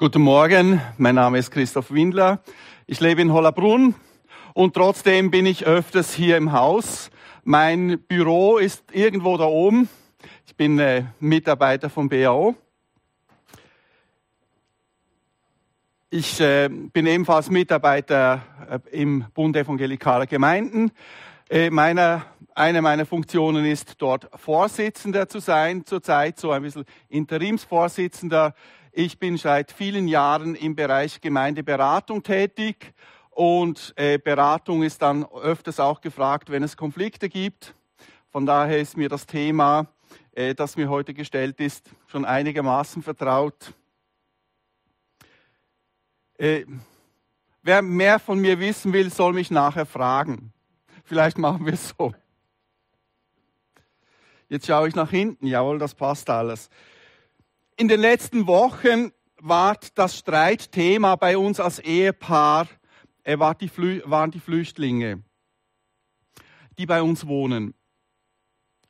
Guten 0.00 0.22
Morgen, 0.22 0.80
mein 0.96 1.16
Name 1.16 1.36
ist 1.36 1.50
Christoph 1.50 1.90
Windler. 1.90 2.40
Ich 2.86 3.00
lebe 3.00 3.20
in 3.20 3.34
Hollabrunn 3.34 3.94
und 4.54 4.72
trotzdem 4.72 5.30
bin 5.30 5.44
ich 5.44 5.66
öfters 5.66 6.14
hier 6.14 6.38
im 6.38 6.52
Haus. 6.52 7.10
Mein 7.44 8.00
Büro 8.08 8.56
ist 8.56 8.82
irgendwo 8.92 9.36
da 9.36 9.44
oben. 9.44 9.90
Ich 10.46 10.56
bin 10.56 10.78
äh, 10.78 11.04
Mitarbeiter 11.20 11.90
vom 11.90 12.08
BAO. 12.08 12.54
Ich 16.08 16.40
äh, 16.40 16.70
bin 16.70 17.04
ebenfalls 17.04 17.50
Mitarbeiter 17.50 18.40
äh, 18.70 18.78
im 18.98 19.26
Bund 19.34 19.54
Evangelikaler 19.54 20.24
Gemeinden. 20.24 20.92
Äh, 21.50 21.68
meiner, 21.68 22.24
eine 22.54 22.80
meiner 22.80 23.04
Funktionen 23.04 23.66
ist, 23.66 23.96
dort 23.98 24.30
Vorsitzender 24.34 25.28
zu 25.28 25.40
sein, 25.40 25.84
zurzeit 25.84 26.38
so 26.38 26.52
ein 26.52 26.62
bisschen 26.62 26.86
Interimsvorsitzender 27.10 28.54
ich 28.92 29.18
bin 29.18 29.36
seit 29.36 29.70
vielen 29.70 30.08
Jahren 30.08 30.54
im 30.54 30.74
Bereich 30.74 31.20
Gemeindeberatung 31.20 32.22
tätig 32.22 32.92
und 33.30 33.92
äh, 33.96 34.18
Beratung 34.18 34.82
ist 34.82 35.02
dann 35.02 35.24
öfters 35.24 35.78
auch 35.78 36.00
gefragt, 36.00 36.50
wenn 36.50 36.62
es 36.62 36.76
Konflikte 36.76 37.28
gibt. 37.28 37.74
Von 38.30 38.46
daher 38.46 38.78
ist 38.78 38.96
mir 38.96 39.08
das 39.08 39.26
Thema, 39.26 39.86
äh, 40.32 40.54
das 40.54 40.76
mir 40.76 40.88
heute 40.88 41.14
gestellt 41.14 41.60
ist, 41.60 41.90
schon 42.06 42.24
einigermaßen 42.24 43.02
vertraut. 43.02 43.74
Äh, 46.36 46.64
wer 47.62 47.82
mehr 47.82 48.18
von 48.18 48.40
mir 48.40 48.58
wissen 48.58 48.92
will, 48.92 49.10
soll 49.10 49.34
mich 49.34 49.50
nachher 49.50 49.86
fragen. 49.86 50.52
Vielleicht 51.04 51.38
machen 51.38 51.64
wir 51.64 51.74
es 51.74 51.94
so. 51.96 52.12
Jetzt 54.48 54.66
schaue 54.66 54.88
ich 54.88 54.96
nach 54.96 55.10
hinten. 55.10 55.46
Jawohl, 55.46 55.78
das 55.78 55.94
passt 55.94 56.28
alles. 56.28 56.70
In 57.80 57.88
den 57.88 58.00
letzten 58.00 58.46
Wochen 58.46 59.10
war 59.40 59.78
das 59.94 60.18
Streitthema 60.18 61.16
bei 61.16 61.38
uns 61.38 61.60
als 61.60 61.78
Ehepaar 61.78 62.68
äh, 63.24 63.38
war 63.38 63.54
die 63.54 63.70
waren 64.04 64.30
die 64.30 64.38
Flüchtlinge, 64.38 65.22
die 66.76 66.84
bei 66.84 67.00
uns 67.00 67.26
wohnen. 67.26 67.72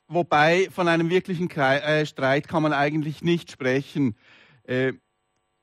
Wobei 0.09 0.69
von 0.73 0.89
einem 0.89 1.09
wirklichen 1.09 1.49
äh, 1.49 2.05
Streit 2.05 2.49
kann 2.49 2.65
man 2.65 2.73
eigentlich 2.73 3.23
nicht 3.23 3.53
sprechen. 3.53 4.17
Äh, 4.65 4.95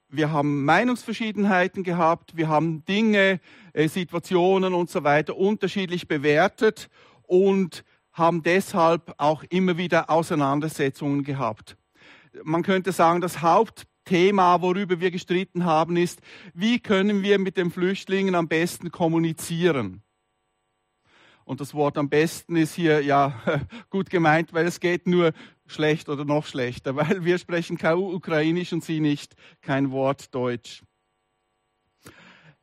wir 0.08 0.32
haben 0.32 0.64
Meinungsverschiedenheiten 0.64 1.84
gehabt, 1.84 2.38
wir 2.38 2.48
haben 2.48 2.86
Dinge, 2.86 3.42
Situationen 3.74 4.74
und 4.74 4.90
so 4.90 5.04
weiter 5.04 5.36
unterschiedlich 5.36 6.08
bewertet 6.08 6.90
und 7.24 7.84
haben 8.14 8.42
deshalb 8.42 9.16
auch 9.18 9.44
immer 9.50 9.78
wieder 9.78 10.10
Auseinandersetzungen 10.10 11.26
gehabt 11.26 11.76
man 12.44 12.64
könnte 12.64 12.92
sagen, 12.92 13.22
das 13.22 13.42
Hauptthema, 13.42 14.62
worüber 14.62 15.00
wir 15.00 15.12
gestritten 15.12 15.66
haben, 15.66 15.98
ist, 15.98 16.22
wie 16.54 16.80
können 16.80 17.24
wir 17.24 17.40
mit 17.40 17.58
den 17.58 17.72
Flüchtlingen 17.72 18.36
am 18.36 18.48
besten 18.48 18.92
kommunizieren? 18.92 20.02
Und 21.46 21.62
das 21.62 21.74
Wort 21.74 21.98
am 21.98 22.10
besten 22.10 22.58
ist 22.58 22.76
hier 22.76 23.02
ja 23.02 23.34
gut 23.90 24.10
gemeint, 24.10 24.54
weil 24.54 24.66
es 24.66 24.82
geht 24.82 25.08
nur 25.08 25.32
schlecht 25.66 26.10
oder 26.10 26.26
noch 26.26 26.46
schlechter, 26.46 26.96
weil 26.98 27.24
wir 27.24 27.38
sprechen 27.38 27.78
kein 27.78 27.98
Ukrainisch 27.98 28.74
und 28.74 28.84
sie 28.84 29.00
nicht, 29.00 29.36
kein 29.62 29.92
Wort 29.92 30.34
Deutsch 30.36 30.84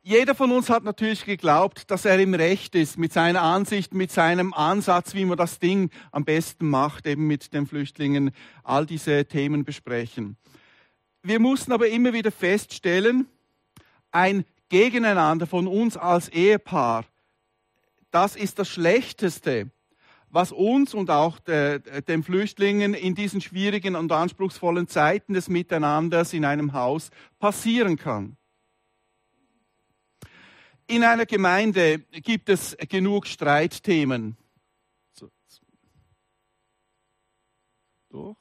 jeder 0.06 0.34
von 0.34 0.52
uns 0.52 0.69
hat 0.69 0.84
natürlich 0.84 1.24
geglaubt, 1.24 1.91
dass 1.91 2.05
er 2.05 2.19
im 2.19 2.34
Recht 2.34 2.74
ist 2.74 2.98
mit 2.98 3.14
seiner 3.14 3.41
Ansicht, 3.41 3.94
mit 3.94 4.12
seinem 4.12 4.52
Ansatz, 4.52 5.14
wie 5.14 5.24
man 5.24 5.38
das 5.38 5.58
Ding 5.58 5.91
am 6.12 6.27
besten 6.27 6.69
macht, 6.69 7.06
eben 7.06 7.27
mit 7.27 7.55
den 7.55 7.66
Flüchtlingen, 7.66 8.30
all 8.62 8.84
diese 8.84 9.25
Themen 9.25 9.64
besprechen. 9.64 10.36
Wir 11.22 11.41
mussten 11.41 11.72
aber 11.72 11.88
immer 11.88 12.12
wieder 12.12 12.30
feststellen, 12.30 13.27
ein 14.10 14.44
Gegeneinander 14.69 15.47
von 15.47 15.66
uns 15.66 15.97
als 15.97 16.28
Ehepaar, 16.28 17.06
das 18.10 18.36
ist 18.36 18.58
das 18.58 18.69
Schlechteste, 18.69 19.70
was 20.28 20.53
uns 20.53 20.93
und 20.93 21.10
auch 21.10 21.38
den 21.38 22.22
Flüchtlingen 22.22 22.93
in 22.93 23.14
diesen 23.14 23.41
schwierigen 23.41 23.97
und 23.97 24.12
anspruchsvollen 24.12 24.87
Zeiten 24.87 25.32
des 25.32 25.48
Miteinanders 25.48 26.34
in 26.34 26.44
einem 26.44 26.75
Haus 26.75 27.10
passieren 27.38 27.97
kann. 27.97 28.37
In 30.87 31.03
einer 31.03 31.25
Gemeinde 31.25 32.00
gibt 32.11 32.49
es 32.49 32.77
genug 32.89 33.27
Streitthemen. 33.27 34.37
So. 35.12 35.31
Doch, 38.11 38.37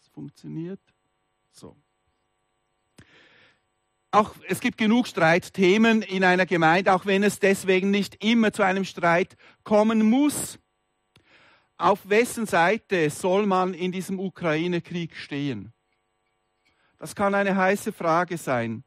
es 0.00 0.08
funktioniert. 0.08 0.80
So. 1.50 1.76
Auch 4.12 4.34
es 4.48 4.60
gibt 4.60 4.78
genug 4.78 5.08
Streitthemen 5.08 6.02
in 6.02 6.24
einer 6.24 6.46
Gemeinde, 6.46 6.94
auch 6.94 7.06
wenn 7.06 7.22
es 7.22 7.38
deswegen 7.38 7.90
nicht 7.90 8.24
immer 8.24 8.52
zu 8.52 8.62
einem 8.62 8.84
Streit 8.84 9.36
kommen 9.64 10.08
muss. 10.08 10.58
Auf 11.76 12.08
wessen 12.08 12.46
Seite 12.46 13.10
soll 13.10 13.46
man 13.46 13.74
in 13.74 13.90
diesem 13.90 14.20
Ukraine-Krieg 14.20 15.16
stehen? 15.16 15.72
Das 16.98 17.14
kann 17.14 17.34
eine 17.34 17.56
heiße 17.56 17.92
Frage 17.92 18.36
sein. 18.36 18.84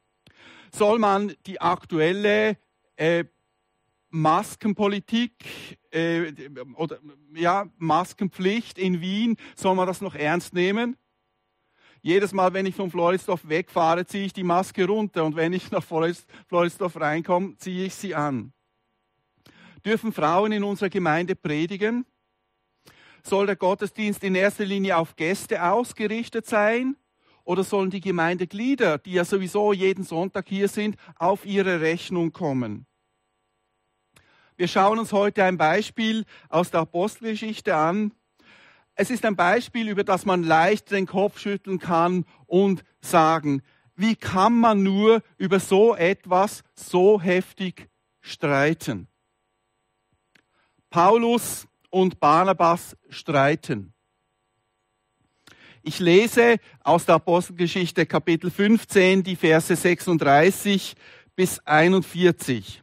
Soll 0.71 0.99
man 0.99 1.33
die 1.47 1.59
aktuelle 1.59 2.57
äh, 3.03 3.25
Maskenpolitik 4.09 5.33
äh, 5.91 6.31
oder 6.75 6.99
ja, 7.35 7.65
Maskenpflicht 7.77 8.77
in 8.77 9.01
Wien, 9.01 9.35
soll 9.55 9.75
man 9.75 9.87
das 9.87 9.99
noch 9.99 10.15
ernst 10.15 10.53
nehmen? 10.53 10.95
Jedes 12.01 12.31
Mal, 12.31 12.53
wenn 12.53 12.65
ich 12.65 12.75
von 12.75 12.91
Floridsdorf 12.91 13.47
wegfahre, 13.47 14.05
ziehe 14.05 14.25
ich 14.25 14.33
die 14.33 14.43
Maske 14.43 14.85
runter 14.85 15.25
und 15.25 15.35
wenn 15.35 15.51
ich 15.51 15.71
nach 15.71 15.83
Floridsdorf 15.83 16.95
reinkomme, 16.99 17.57
ziehe 17.57 17.85
ich 17.85 17.95
sie 17.95 18.15
an. 18.15 18.53
Dürfen 19.85 20.13
Frauen 20.13 20.53
in 20.53 20.63
unserer 20.63 20.89
Gemeinde 20.89 21.35
predigen? 21.35 22.05
Soll 23.23 23.47
der 23.47 23.55
Gottesdienst 23.57 24.23
in 24.23 24.35
erster 24.35 24.65
Linie 24.65 24.97
auf 24.97 25.15
Gäste 25.15 25.63
ausgerichtet 25.63 26.45
sein? 26.45 26.95
Oder 27.45 27.65
sollen 27.65 27.89
die 27.89 28.01
Gemeindeglieder, 28.01 28.97
die 28.97 29.13
ja 29.13 29.25
sowieso 29.25 29.73
jeden 29.73 30.05
Sonntag 30.05 30.47
hier 30.47 30.69
sind, 30.69 30.95
auf 31.17 31.45
ihre 31.45 31.81
Rechnung 31.81 32.31
kommen? 32.31 32.85
Wir 34.55 34.67
schauen 34.67 34.99
uns 34.99 35.11
heute 35.11 35.43
ein 35.43 35.57
Beispiel 35.57 36.25
aus 36.47 36.69
der 36.69 36.81
Apostelgeschichte 36.81 37.75
an. 37.75 38.11
Es 38.93 39.09
ist 39.09 39.25
ein 39.25 39.35
Beispiel, 39.35 39.89
über 39.89 40.03
das 40.03 40.25
man 40.25 40.43
leicht 40.43 40.91
den 40.91 41.07
Kopf 41.07 41.39
schütteln 41.39 41.79
kann 41.79 42.25
und 42.45 42.83
sagen, 43.01 43.63
wie 43.95 44.15
kann 44.15 44.53
man 44.53 44.83
nur 44.83 45.23
über 45.37 45.59
so 45.59 45.95
etwas 45.95 46.63
so 46.75 47.19
heftig 47.19 47.89
streiten? 48.21 49.07
Paulus 50.91 51.67
und 51.89 52.19
Barnabas 52.19 52.95
streiten. 53.09 53.93
Ich 55.81 55.99
lese 55.99 56.57
aus 56.83 57.05
der 57.05 57.15
Apostelgeschichte 57.15 58.05
Kapitel 58.05 58.51
15 58.51 59.23
die 59.23 59.35
Verse 59.35 59.75
36 59.75 60.95
bis 61.35 61.59
41. 61.65 62.82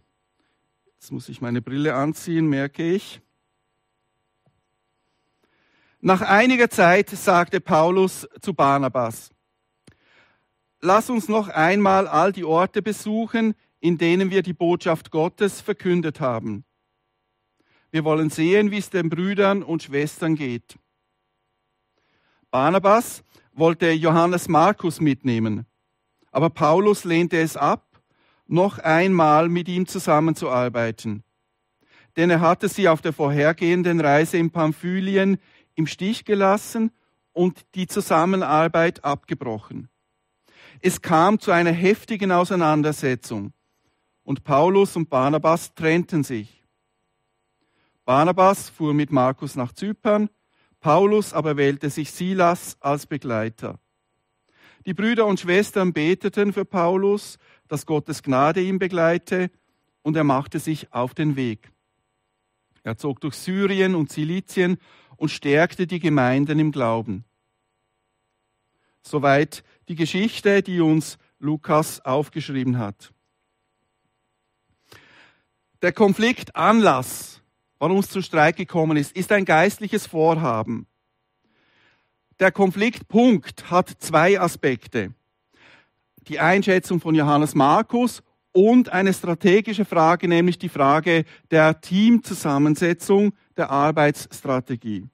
Jetzt 1.00 1.12
muss 1.12 1.30
ich 1.30 1.40
meine 1.40 1.62
Brille 1.62 1.94
anziehen, 1.94 2.46
merke 2.46 2.82
ich. 2.82 3.22
Nach 6.02 6.20
einiger 6.20 6.68
Zeit 6.68 7.08
sagte 7.08 7.58
Paulus 7.58 8.28
zu 8.42 8.52
Barnabas, 8.52 9.30
Lass 10.82 11.08
uns 11.08 11.26
noch 11.26 11.48
einmal 11.48 12.06
all 12.06 12.32
die 12.32 12.44
Orte 12.44 12.82
besuchen, 12.82 13.54
in 13.80 13.96
denen 13.96 14.30
wir 14.30 14.42
die 14.42 14.52
Botschaft 14.52 15.10
Gottes 15.10 15.62
verkündet 15.62 16.20
haben. 16.20 16.66
Wir 17.90 18.04
wollen 18.04 18.28
sehen, 18.28 18.70
wie 18.70 18.78
es 18.78 18.90
den 18.90 19.08
Brüdern 19.08 19.62
und 19.62 19.82
Schwestern 19.82 20.34
geht. 20.34 20.78
Barnabas 22.50 23.24
wollte 23.54 23.90
Johannes 23.90 24.48
Markus 24.48 25.00
mitnehmen, 25.00 25.64
aber 26.30 26.50
Paulus 26.50 27.04
lehnte 27.04 27.40
es 27.40 27.56
ab, 27.56 27.89
noch 28.50 28.78
einmal 28.78 29.48
mit 29.48 29.68
ihm 29.68 29.86
zusammenzuarbeiten. 29.86 31.22
Denn 32.16 32.30
er 32.30 32.40
hatte 32.40 32.68
sie 32.68 32.88
auf 32.88 33.00
der 33.00 33.12
vorhergehenden 33.12 34.00
Reise 34.00 34.36
in 34.36 34.50
Pamphylien 34.50 35.38
im 35.74 35.86
Stich 35.86 36.24
gelassen 36.24 36.90
und 37.32 37.64
die 37.74 37.86
Zusammenarbeit 37.86 39.04
abgebrochen. 39.04 39.88
Es 40.80 41.00
kam 41.00 41.38
zu 41.38 41.52
einer 41.52 41.72
heftigen 41.72 42.32
Auseinandersetzung 42.32 43.52
und 44.24 44.44
Paulus 44.44 44.96
und 44.96 45.08
Barnabas 45.08 45.74
trennten 45.74 46.24
sich. 46.24 46.64
Barnabas 48.04 48.68
fuhr 48.68 48.92
mit 48.92 49.12
Markus 49.12 49.54
nach 49.54 49.72
Zypern 49.72 50.28
Paulus 50.80 51.34
aber 51.34 51.58
wählte 51.58 51.90
sich 51.90 52.10
Silas 52.10 52.76
als 52.80 53.06
Begleiter. 53.06 53.78
Die 54.86 54.94
Brüder 54.94 55.26
und 55.26 55.38
Schwestern 55.38 55.92
beteten 55.92 56.54
für 56.54 56.64
Paulus, 56.64 57.38
dass 57.70 57.86
Gottes 57.86 58.24
Gnade 58.24 58.60
ihn 58.60 58.80
begleite, 58.80 59.50
und 60.02 60.16
er 60.16 60.24
machte 60.24 60.58
sich 60.58 60.92
auf 60.92 61.14
den 61.14 61.36
Weg. 61.36 61.70
Er 62.82 62.96
zog 62.96 63.20
durch 63.20 63.34
Syrien 63.34 63.94
und 63.94 64.10
Silizien 64.10 64.78
und 65.16 65.30
stärkte 65.30 65.86
die 65.86 66.00
Gemeinden 66.00 66.58
im 66.58 66.72
Glauben. 66.72 67.24
Soweit 69.02 69.62
die 69.88 69.94
Geschichte, 69.94 70.62
die 70.62 70.80
uns 70.80 71.16
Lukas 71.38 72.00
aufgeschrieben 72.00 72.78
hat. 72.78 73.12
Der 75.80 75.92
Konfliktanlass, 75.92 77.40
warum 77.78 77.98
es 77.98 78.08
zu 78.08 78.20
Streit 78.20 78.56
gekommen 78.56 78.96
ist, 78.96 79.12
ist 79.16 79.30
ein 79.30 79.44
geistliches 79.44 80.06
Vorhaben. 80.06 80.86
Der 82.40 82.50
Konfliktpunkt 82.50 83.70
hat 83.70 83.90
zwei 84.00 84.40
Aspekte. 84.40 85.14
Die 86.28 86.38
Einschätzung 86.38 87.00
von 87.00 87.14
Johannes 87.14 87.54
Markus 87.54 88.22
und 88.52 88.90
eine 88.90 89.12
strategische 89.12 89.84
Frage, 89.84 90.28
nämlich 90.28 90.58
die 90.58 90.68
Frage 90.68 91.24
der 91.50 91.80
Teamzusammensetzung 91.80 93.32
der 93.56 93.70
Arbeitsstrategie. 93.70 95.06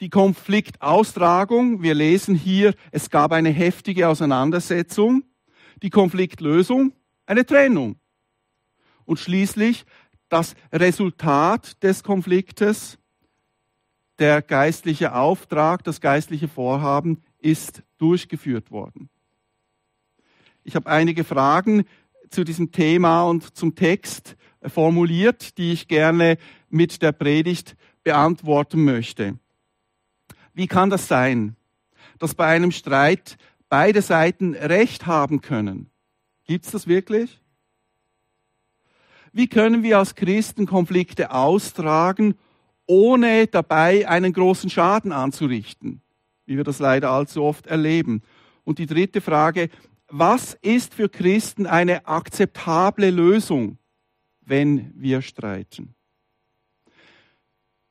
Die 0.00 0.08
Konfliktaustragung, 0.08 1.82
wir 1.82 1.94
lesen 1.94 2.34
hier, 2.34 2.74
es 2.90 3.10
gab 3.10 3.32
eine 3.32 3.50
heftige 3.50 4.08
Auseinandersetzung. 4.08 5.24
Die 5.82 5.90
Konfliktlösung, 5.90 6.92
eine 7.26 7.44
Trennung. 7.44 7.96
Und 9.04 9.18
schließlich 9.18 9.84
das 10.28 10.54
Resultat 10.72 11.82
des 11.82 12.02
Konfliktes, 12.02 12.98
der 14.18 14.42
geistliche 14.42 15.14
Auftrag, 15.14 15.84
das 15.84 16.00
geistliche 16.00 16.48
Vorhaben 16.48 17.22
ist 17.38 17.82
durchgeführt 17.98 18.70
worden. 18.70 19.10
Ich 20.64 20.76
habe 20.76 20.90
einige 20.90 21.24
Fragen 21.24 21.84
zu 22.30 22.44
diesem 22.44 22.70
Thema 22.70 23.24
und 23.24 23.56
zum 23.56 23.74
Text 23.74 24.36
formuliert, 24.66 25.56
die 25.58 25.72
ich 25.72 25.88
gerne 25.88 26.36
mit 26.68 27.02
der 27.02 27.12
Predigt 27.12 27.76
beantworten 28.04 28.84
möchte. 28.84 29.38
Wie 30.52 30.66
kann 30.66 30.90
das 30.90 31.08
sein, 31.08 31.56
dass 32.18 32.34
bei 32.34 32.46
einem 32.46 32.70
Streit 32.70 33.36
beide 33.68 34.02
Seiten 34.02 34.54
Recht 34.54 35.06
haben 35.06 35.40
können? 35.40 35.90
Gibt 36.44 36.66
es 36.66 36.72
das 36.72 36.86
wirklich? 36.86 37.40
Wie 39.32 39.48
können 39.48 39.82
wir 39.82 39.98
als 39.98 40.14
Christen 40.16 40.66
Konflikte 40.66 41.30
austragen, 41.30 42.34
ohne 42.86 43.46
dabei 43.46 44.08
einen 44.08 44.32
großen 44.32 44.68
Schaden 44.68 45.12
anzurichten, 45.12 46.02
wie 46.46 46.56
wir 46.56 46.64
das 46.64 46.80
leider 46.80 47.10
allzu 47.10 47.44
oft 47.44 47.68
erleben? 47.68 48.22
Und 48.64 48.78
die 48.78 48.86
dritte 48.86 49.20
Frage, 49.20 49.70
was 50.10 50.54
ist 50.60 50.94
für 50.94 51.08
Christen 51.08 51.66
eine 51.66 52.06
akzeptable 52.06 53.10
Lösung, 53.10 53.78
wenn 54.40 54.92
wir 54.94 55.22
streiten? 55.22 55.94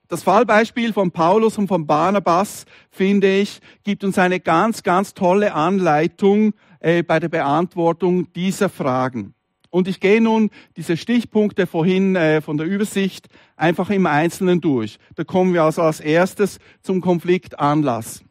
Das 0.08 0.24
Fallbeispiel 0.24 0.92
von 0.92 1.12
Paulus 1.12 1.58
und 1.58 1.68
von 1.68 1.86
Barnabas, 1.86 2.66
finde 2.90 3.40
ich, 3.40 3.60
gibt 3.84 4.04
uns 4.04 4.18
eine 4.18 4.40
ganz, 4.40 4.82
ganz 4.82 5.14
tolle 5.14 5.54
Anleitung 5.54 6.54
äh, 6.80 7.04
bei 7.04 7.20
der 7.20 7.30
Beantwortung 7.30 8.34
dieser 8.34 8.70
Fragen. 8.70 9.36
Und 9.70 9.88
ich 9.88 10.00
gehe 10.00 10.20
nun 10.20 10.50
diese 10.78 10.98
Stichpunkte 10.98 11.68
vorhin 11.68 12.16
äh, 12.16 12.42
von 12.42 12.58
der 12.58 12.66
Übersicht 12.66 13.28
einfach 13.56 13.92
im 13.92 14.08
Einzelnen 14.08 14.62
durch. 14.62 14.98
Da 15.14 15.24
kommen 15.24 15.54
wir 15.54 15.64
also 15.64 15.84
als 15.84 16.00
erstes 16.00 16.58
zum 16.82 17.02
Konfliktanlass. 17.02 18.24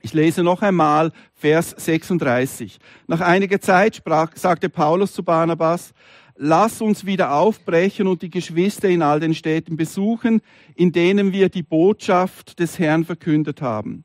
Ich 0.00 0.12
lese 0.12 0.42
noch 0.42 0.62
einmal 0.62 1.12
Vers 1.34 1.70
36. 1.70 2.78
Nach 3.06 3.20
einiger 3.20 3.60
Zeit 3.60 3.96
sprach, 3.96 4.36
sagte 4.36 4.68
Paulus 4.68 5.12
zu 5.12 5.22
Barnabas, 5.22 5.92
lass 6.36 6.80
uns 6.80 7.04
wieder 7.04 7.32
aufbrechen 7.32 8.06
und 8.06 8.22
die 8.22 8.30
Geschwister 8.30 8.88
in 8.88 9.02
all 9.02 9.18
den 9.20 9.34
Städten 9.34 9.76
besuchen, 9.76 10.40
in 10.76 10.92
denen 10.92 11.32
wir 11.32 11.48
die 11.48 11.64
Botschaft 11.64 12.60
des 12.60 12.78
Herrn 12.78 13.04
verkündet 13.04 13.60
haben. 13.60 14.04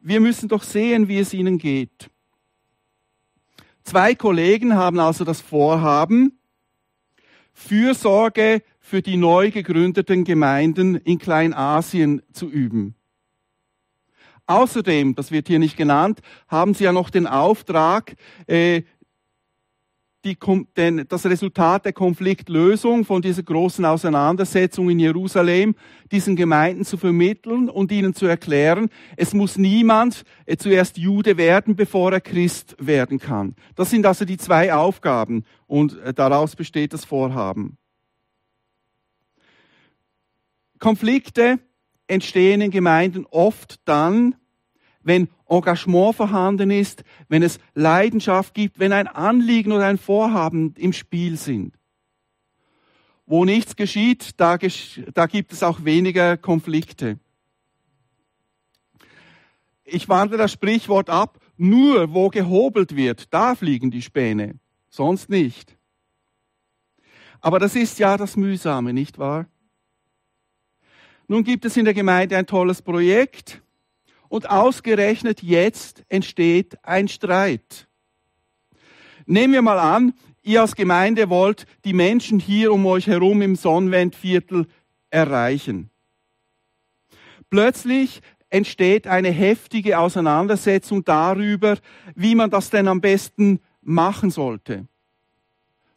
Wir 0.00 0.20
müssen 0.20 0.48
doch 0.48 0.62
sehen, 0.62 1.08
wie 1.08 1.18
es 1.18 1.34
ihnen 1.34 1.58
geht. 1.58 2.08
Zwei 3.82 4.14
Kollegen 4.14 4.74
haben 4.74 5.00
also 5.00 5.24
das 5.24 5.40
Vorhaben, 5.40 6.38
Fürsorge 7.52 8.62
für 8.78 9.02
die 9.02 9.16
neu 9.16 9.50
gegründeten 9.50 10.24
Gemeinden 10.24 10.96
in 10.96 11.18
Kleinasien 11.18 12.22
zu 12.32 12.48
üben. 12.48 12.94
Außerdem, 14.50 15.14
das 15.14 15.30
wird 15.30 15.46
hier 15.46 15.60
nicht 15.60 15.76
genannt, 15.76 16.22
haben 16.48 16.74
sie 16.74 16.82
ja 16.82 16.90
noch 16.90 17.10
den 17.10 17.28
Auftrag, 17.28 18.16
äh, 18.48 18.82
die, 20.24 20.36
den, 20.76 21.06
das 21.06 21.24
Resultat 21.24 21.84
der 21.84 21.92
Konfliktlösung 21.92 23.04
von 23.04 23.22
dieser 23.22 23.44
großen 23.44 23.84
Auseinandersetzung 23.84 24.90
in 24.90 24.98
Jerusalem 24.98 25.76
diesen 26.10 26.34
Gemeinden 26.34 26.84
zu 26.84 26.96
vermitteln 26.96 27.68
und 27.68 27.92
ihnen 27.92 28.12
zu 28.12 28.26
erklären, 28.26 28.90
es 29.16 29.34
muss 29.34 29.56
niemand 29.56 30.24
äh, 30.46 30.56
zuerst 30.56 30.98
Jude 30.98 31.36
werden, 31.36 31.76
bevor 31.76 32.12
er 32.12 32.20
Christ 32.20 32.74
werden 32.80 33.20
kann. 33.20 33.54
Das 33.76 33.90
sind 33.90 34.04
also 34.04 34.24
die 34.24 34.36
zwei 34.36 34.74
Aufgaben 34.74 35.44
und 35.68 35.96
äh, 36.00 36.12
daraus 36.12 36.56
besteht 36.56 36.92
das 36.92 37.04
Vorhaben. 37.04 37.78
Konflikte 40.80 41.60
entstehen 42.08 42.60
in 42.60 42.72
Gemeinden 42.72 43.26
oft 43.30 43.76
dann, 43.84 44.34
wenn 45.02 45.28
Engagement 45.48 46.16
vorhanden 46.16 46.70
ist, 46.70 47.04
wenn 47.28 47.42
es 47.42 47.58
Leidenschaft 47.74 48.54
gibt, 48.54 48.78
wenn 48.78 48.92
ein 48.92 49.08
Anliegen 49.08 49.72
oder 49.72 49.86
ein 49.86 49.98
Vorhaben 49.98 50.74
im 50.76 50.92
Spiel 50.92 51.36
sind. 51.36 51.74
Wo 53.26 53.44
nichts 53.44 53.76
geschieht, 53.76 54.40
da, 54.40 54.58
da 55.14 55.26
gibt 55.26 55.52
es 55.52 55.62
auch 55.62 55.84
weniger 55.84 56.36
Konflikte. 56.36 57.18
Ich 59.84 60.08
wandle 60.08 60.38
das 60.38 60.52
Sprichwort 60.52 61.10
ab, 61.10 61.38
nur 61.56 62.14
wo 62.14 62.28
gehobelt 62.28 62.96
wird, 62.96 63.32
da 63.34 63.54
fliegen 63.54 63.90
die 63.90 64.02
Späne, 64.02 64.58
sonst 64.88 65.28
nicht. 65.28 65.76
Aber 67.40 67.58
das 67.58 67.74
ist 67.74 67.98
ja 67.98 68.16
das 68.16 68.36
Mühsame, 68.36 68.92
nicht 68.92 69.18
wahr? 69.18 69.46
Nun 71.28 71.44
gibt 71.44 71.64
es 71.64 71.76
in 71.76 71.84
der 71.84 71.94
Gemeinde 71.94 72.36
ein 72.36 72.46
tolles 72.46 72.82
Projekt, 72.82 73.62
und 74.30 74.48
ausgerechnet 74.48 75.42
jetzt 75.42 76.04
entsteht 76.08 76.78
ein 76.84 77.08
Streit. 77.08 77.88
Nehmen 79.26 79.52
wir 79.52 79.60
mal 79.60 79.78
an, 79.78 80.14
ihr 80.42 80.62
als 80.62 80.74
Gemeinde 80.74 81.28
wollt 81.28 81.66
die 81.84 81.92
Menschen 81.92 82.38
hier 82.38 82.72
um 82.72 82.86
euch 82.86 83.08
herum 83.08 83.42
im 83.42 83.56
Sonnenwendviertel 83.56 84.66
erreichen. 85.10 85.90
Plötzlich 87.50 88.22
entsteht 88.48 89.08
eine 89.08 89.30
heftige 89.30 89.98
Auseinandersetzung 89.98 91.04
darüber, 91.04 91.76
wie 92.14 92.36
man 92.36 92.50
das 92.50 92.70
denn 92.70 92.86
am 92.86 93.00
besten 93.00 93.58
machen 93.82 94.30
sollte. 94.30 94.86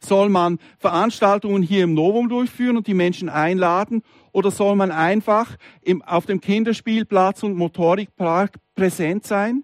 Soll 0.00 0.28
man 0.28 0.58
Veranstaltungen 0.78 1.62
hier 1.62 1.84
im 1.84 1.94
Novum 1.94 2.28
durchführen 2.28 2.76
und 2.76 2.88
die 2.88 2.94
Menschen 2.94 3.28
einladen 3.28 4.02
oder 4.34 4.50
soll 4.50 4.74
man 4.74 4.90
einfach 4.90 5.56
im, 5.80 6.02
auf 6.02 6.26
dem 6.26 6.40
Kinderspielplatz 6.40 7.44
und 7.44 7.54
Motorikpark 7.54 8.58
präsent 8.74 9.24
sein? 9.24 9.62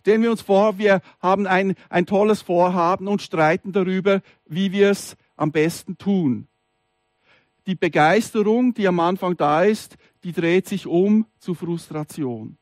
Stellen 0.00 0.22
wir 0.22 0.30
uns 0.30 0.40
vor, 0.40 0.78
wir 0.78 1.02
haben 1.20 1.46
ein, 1.46 1.74
ein 1.90 2.06
tolles 2.06 2.40
Vorhaben 2.40 3.06
und 3.06 3.20
streiten 3.20 3.72
darüber, 3.72 4.22
wie 4.46 4.72
wir 4.72 4.90
es 4.90 5.18
am 5.36 5.52
besten 5.52 5.98
tun. 5.98 6.48
Die 7.66 7.74
Begeisterung, 7.74 8.72
die 8.72 8.88
am 8.88 8.98
Anfang 8.98 9.36
da 9.36 9.62
ist, 9.62 9.98
die 10.24 10.32
dreht 10.32 10.66
sich 10.66 10.86
um 10.86 11.26
zu 11.38 11.52
Frustration. 11.52 12.56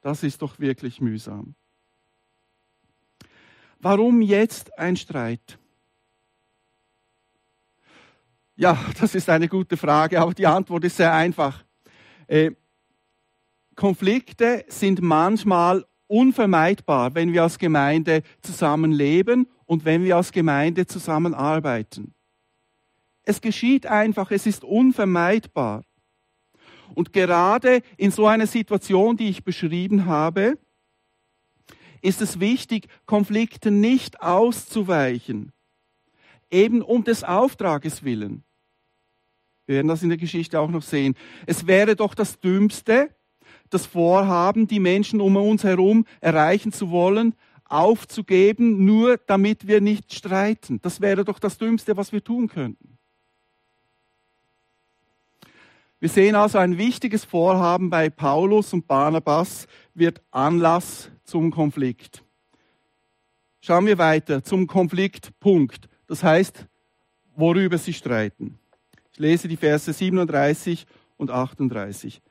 Das 0.00 0.22
ist 0.22 0.40
doch 0.40 0.58
wirklich 0.58 1.02
mühsam. 1.02 1.54
Warum 3.78 4.22
jetzt 4.22 4.78
ein 4.78 4.96
Streit? 4.96 5.59
Ja, 8.60 8.78
das 9.00 9.14
ist 9.14 9.30
eine 9.30 9.48
gute 9.48 9.78
Frage, 9.78 10.20
aber 10.20 10.34
die 10.34 10.46
Antwort 10.46 10.84
ist 10.84 10.98
sehr 10.98 11.14
einfach. 11.14 11.64
Äh, 12.26 12.50
Konflikte 13.74 14.66
sind 14.68 15.00
manchmal 15.00 15.86
unvermeidbar, 16.08 17.14
wenn 17.14 17.32
wir 17.32 17.42
als 17.42 17.58
Gemeinde 17.58 18.22
zusammenleben 18.42 19.46
und 19.64 19.86
wenn 19.86 20.04
wir 20.04 20.16
als 20.16 20.30
Gemeinde 20.30 20.86
zusammenarbeiten. 20.86 22.12
Es 23.22 23.40
geschieht 23.40 23.86
einfach, 23.86 24.30
es 24.30 24.44
ist 24.44 24.62
unvermeidbar. 24.62 25.82
Und 26.94 27.14
gerade 27.14 27.80
in 27.96 28.10
so 28.10 28.26
einer 28.26 28.46
Situation, 28.46 29.16
die 29.16 29.30
ich 29.30 29.42
beschrieben 29.42 30.04
habe, 30.04 30.58
ist 32.02 32.20
es 32.20 32.40
wichtig, 32.40 32.88
Konflikten 33.06 33.80
nicht 33.80 34.20
auszuweichen, 34.20 35.50
eben 36.50 36.82
um 36.82 37.04
des 37.04 37.24
Auftrages 37.24 38.02
willen. 38.02 38.44
Wir 39.70 39.76
werden 39.76 39.86
das 39.86 40.02
in 40.02 40.08
der 40.08 40.18
Geschichte 40.18 40.58
auch 40.58 40.68
noch 40.68 40.82
sehen. 40.82 41.14
Es 41.46 41.68
wäre 41.68 41.94
doch 41.94 42.16
das 42.16 42.40
Dümmste, 42.40 43.14
das 43.68 43.86
Vorhaben, 43.86 44.66
die 44.66 44.80
Menschen 44.80 45.20
um 45.20 45.36
uns 45.36 45.62
herum 45.62 46.06
erreichen 46.20 46.72
zu 46.72 46.90
wollen, 46.90 47.36
aufzugeben, 47.66 48.84
nur 48.84 49.16
damit 49.16 49.68
wir 49.68 49.80
nicht 49.80 50.12
streiten. 50.12 50.80
Das 50.82 51.00
wäre 51.00 51.24
doch 51.24 51.38
das 51.38 51.56
Dümmste, 51.56 51.96
was 51.96 52.10
wir 52.10 52.24
tun 52.24 52.48
könnten. 52.48 52.98
Wir 56.00 56.08
sehen 56.08 56.34
also 56.34 56.58
ein 56.58 56.76
wichtiges 56.76 57.24
Vorhaben 57.24 57.90
bei 57.90 58.10
Paulus 58.10 58.72
und 58.72 58.88
Barnabas, 58.88 59.68
wird 59.94 60.20
Anlass 60.32 61.12
zum 61.22 61.52
Konflikt. 61.52 62.24
Schauen 63.60 63.86
wir 63.86 63.98
weiter 63.98 64.42
zum 64.42 64.66
Konfliktpunkt. 64.66 65.88
Das 66.08 66.24
heißt, 66.24 66.66
worüber 67.36 67.78
sie 67.78 67.92
streiten. 67.92 68.58
Lese 69.20 69.48
die 69.48 69.56
Verse 69.56 69.92
37 69.92 70.86
und 71.16 71.30
38. 71.30 72.22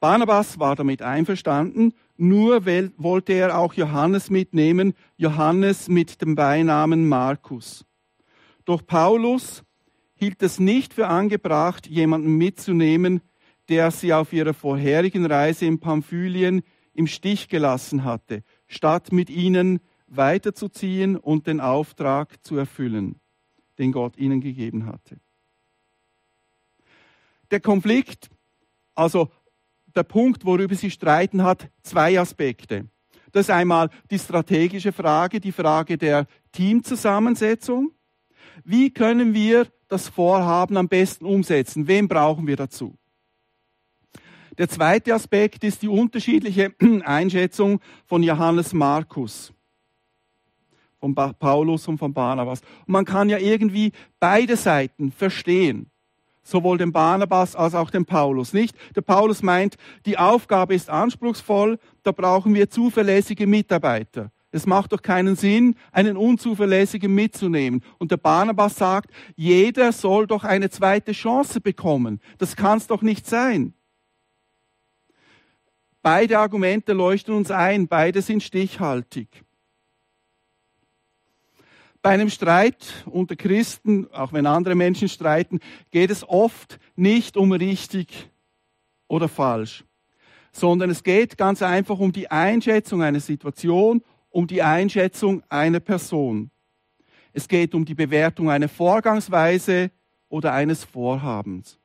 Barnabas 0.00 0.58
war 0.58 0.74
damit 0.74 1.02
einverstanden, 1.02 1.92
nur 2.16 2.64
wollte 2.64 3.34
er 3.34 3.58
auch 3.58 3.74
Johannes 3.74 4.30
mitnehmen, 4.30 4.94
Johannes 5.16 5.88
mit 5.88 6.22
dem 6.22 6.34
Beinamen 6.34 7.06
Markus. 7.06 7.84
Doch 8.64 8.84
Paulus 8.84 9.62
hielt 10.14 10.42
es 10.42 10.58
nicht 10.58 10.94
für 10.94 11.06
angebracht, 11.06 11.86
jemanden 11.86 12.36
mitzunehmen, 12.36 13.20
der 13.68 13.90
sie 13.90 14.12
auf 14.12 14.32
ihrer 14.32 14.54
vorherigen 14.54 15.26
Reise 15.26 15.66
in 15.66 15.80
Pamphylien 15.80 16.62
im 16.94 17.06
Stich 17.06 17.48
gelassen 17.48 18.04
hatte, 18.04 18.42
statt 18.66 19.12
mit 19.12 19.30
ihnen 19.30 19.80
weiterzuziehen 20.06 21.16
und 21.16 21.46
den 21.46 21.60
Auftrag 21.60 22.42
zu 22.44 22.56
erfüllen, 22.56 23.20
den 23.78 23.92
Gott 23.92 24.16
ihnen 24.16 24.40
gegeben 24.40 24.86
hatte. 24.86 25.20
Der 27.52 27.60
Konflikt, 27.60 28.30
also 28.94 29.30
der 29.94 30.04
Punkt, 30.04 30.46
worüber 30.46 30.74
sie 30.74 30.90
streiten, 30.90 31.42
hat 31.42 31.68
zwei 31.82 32.18
Aspekte. 32.18 32.88
Das 33.30 33.42
ist 33.46 33.50
einmal 33.50 33.90
die 34.10 34.18
strategische 34.18 34.90
Frage, 34.90 35.38
die 35.38 35.52
Frage 35.52 35.98
der 35.98 36.26
Teamzusammensetzung. 36.52 37.92
Wie 38.64 38.90
können 38.90 39.34
wir 39.34 39.66
das 39.88 40.08
Vorhaben 40.08 40.78
am 40.78 40.88
besten 40.88 41.26
umsetzen? 41.26 41.86
Wen 41.86 42.08
brauchen 42.08 42.46
wir 42.46 42.56
dazu? 42.56 42.96
Der 44.56 44.70
zweite 44.70 45.14
Aspekt 45.14 45.62
ist 45.62 45.82
die 45.82 45.88
unterschiedliche 45.88 46.74
Einschätzung 47.04 47.80
von 48.06 48.22
Johannes 48.22 48.72
Markus, 48.72 49.52
von 51.00 51.14
Paulus 51.14 51.86
und 51.86 51.98
von 51.98 52.14
Barnabas. 52.14 52.62
Und 52.86 52.92
man 52.92 53.04
kann 53.04 53.28
ja 53.28 53.36
irgendwie 53.36 53.92
beide 54.18 54.56
Seiten 54.56 55.12
verstehen 55.12 55.92
sowohl 56.42 56.78
den 56.78 56.92
Barnabas 56.92 57.56
als 57.56 57.74
auch 57.74 57.90
den 57.90 58.04
Paulus, 58.04 58.52
nicht? 58.52 58.76
Der 58.96 59.02
Paulus 59.02 59.42
meint, 59.42 59.76
die 60.06 60.18
Aufgabe 60.18 60.74
ist 60.74 60.90
anspruchsvoll, 60.90 61.78
da 62.02 62.12
brauchen 62.12 62.54
wir 62.54 62.68
zuverlässige 62.68 63.46
Mitarbeiter. 63.46 64.30
Es 64.54 64.66
macht 64.66 64.92
doch 64.92 65.00
keinen 65.00 65.34
Sinn, 65.34 65.76
einen 65.92 66.16
unzuverlässigen 66.16 67.12
mitzunehmen. 67.14 67.82
Und 67.98 68.10
der 68.10 68.18
Barnabas 68.18 68.76
sagt, 68.76 69.10
jeder 69.34 69.92
soll 69.92 70.26
doch 70.26 70.44
eine 70.44 70.68
zweite 70.68 71.12
Chance 71.12 71.60
bekommen. 71.60 72.20
Das 72.36 72.54
kann 72.54 72.76
es 72.76 72.86
doch 72.86 73.00
nicht 73.00 73.26
sein. 73.26 73.72
Beide 76.02 76.38
Argumente 76.38 76.92
leuchten 76.92 77.34
uns 77.34 77.50
ein, 77.50 77.88
beide 77.88 78.20
sind 78.20 78.42
stichhaltig. 78.42 79.28
Bei 82.02 82.10
einem 82.10 82.30
Streit 82.30 83.04
unter 83.06 83.36
Christen, 83.36 84.12
auch 84.12 84.32
wenn 84.32 84.44
andere 84.44 84.74
Menschen 84.74 85.08
streiten, 85.08 85.60
geht 85.92 86.10
es 86.10 86.28
oft 86.28 86.80
nicht 86.96 87.36
um 87.36 87.52
richtig 87.52 88.28
oder 89.06 89.28
falsch, 89.28 89.84
sondern 90.50 90.90
es 90.90 91.04
geht 91.04 91.38
ganz 91.38 91.62
einfach 91.62 92.00
um 92.00 92.10
die 92.10 92.28
Einschätzung 92.28 93.04
einer 93.04 93.20
Situation, 93.20 94.02
um 94.30 94.48
die 94.48 94.62
Einschätzung 94.62 95.44
einer 95.48 95.78
Person. 95.78 96.50
Es 97.32 97.46
geht 97.46 97.72
um 97.72 97.84
die 97.84 97.94
Bewertung 97.94 98.50
einer 98.50 98.68
Vorgangsweise 98.68 99.92
oder 100.28 100.52
eines 100.52 100.82
Vorhabens. 100.82 101.78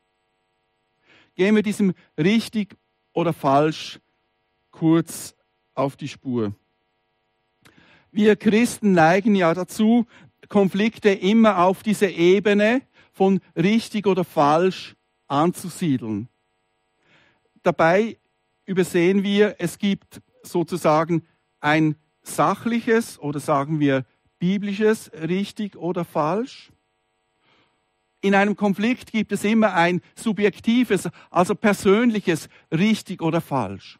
Gehen 1.36 1.56
wir 1.56 1.62
diesem 1.62 1.94
richtig 2.18 2.76
oder 3.14 3.34
falsch 3.34 4.00
kurz 4.72 5.36
auf 5.76 5.96
die 5.96 6.08
Spur. 6.08 6.56
Wir 8.12 8.36
Christen 8.36 8.94
neigen 8.94 9.36
ja 9.36 9.54
dazu, 9.54 10.06
Konflikte 10.50 11.10
immer 11.10 11.64
auf 11.64 11.84
diese 11.84 12.08
Ebene 12.08 12.82
von 13.12 13.40
richtig 13.56 14.08
oder 14.08 14.24
falsch 14.24 14.96
anzusiedeln. 15.28 16.30
Dabei 17.64 18.18
übersehen 18.66 19.24
wir, 19.24 19.56
es 19.60 19.78
gibt 19.78 20.22
sozusagen 20.44 21.26
ein 21.60 21.96
sachliches 22.22 23.20
oder 23.20 23.40
sagen 23.40 23.80
wir 23.80 24.06
biblisches 24.40 25.12
richtig 25.14 25.76
oder 25.76 26.06
falsch. 26.06 26.72
In 28.22 28.36
einem 28.36 28.56
Konflikt 28.56 29.12
gibt 29.12 29.32
es 29.32 29.44
immer 29.44 29.74
ein 29.74 30.02
subjektives, 30.16 31.10
also 31.30 31.56
persönliches 31.56 32.50
richtig 32.72 33.22
oder 33.22 33.42
falsch. 33.42 34.00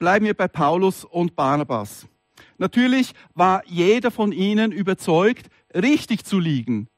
Bleiben 0.00 0.26
wir 0.26 0.34
bei 0.34 0.48
Paulus 0.48 1.04
und 1.04 1.36
Barnabas. 1.36 2.08
Natürlich 2.58 3.12
war 3.34 3.62
jeder 3.66 4.10
von 4.10 4.32
ihnen 4.32 4.72
überzeugt, 4.72 5.46
richtig 5.72 6.24
zu 6.24 6.40
liegen 6.40 6.88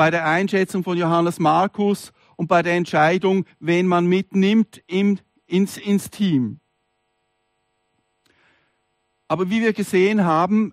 bei 0.00 0.10
der 0.10 0.24
Einschätzung 0.24 0.82
von 0.82 0.96
Johannes 0.96 1.38
Markus 1.38 2.10
und 2.36 2.46
bei 2.46 2.62
der 2.62 2.72
Entscheidung, 2.72 3.44
wen 3.58 3.86
man 3.86 4.06
mitnimmt 4.06 4.82
im, 4.86 5.18
ins, 5.46 5.76
ins 5.76 6.08
Team. 6.08 6.58
Aber 9.28 9.50
wie 9.50 9.60
wir 9.60 9.74
gesehen 9.74 10.24
haben, 10.24 10.72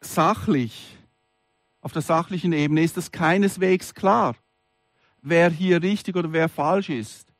sachlich, 0.00 0.96
auf 1.80 1.90
der 1.90 2.02
sachlichen 2.02 2.52
Ebene 2.52 2.84
ist 2.84 2.96
es 2.96 3.10
keineswegs 3.10 3.94
klar, 3.94 4.36
wer 5.20 5.50
hier 5.50 5.82
richtig 5.82 6.14
oder 6.14 6.32
wer 6.32 6.48
falsch 6.48 6.88
ist. 6.88 7.34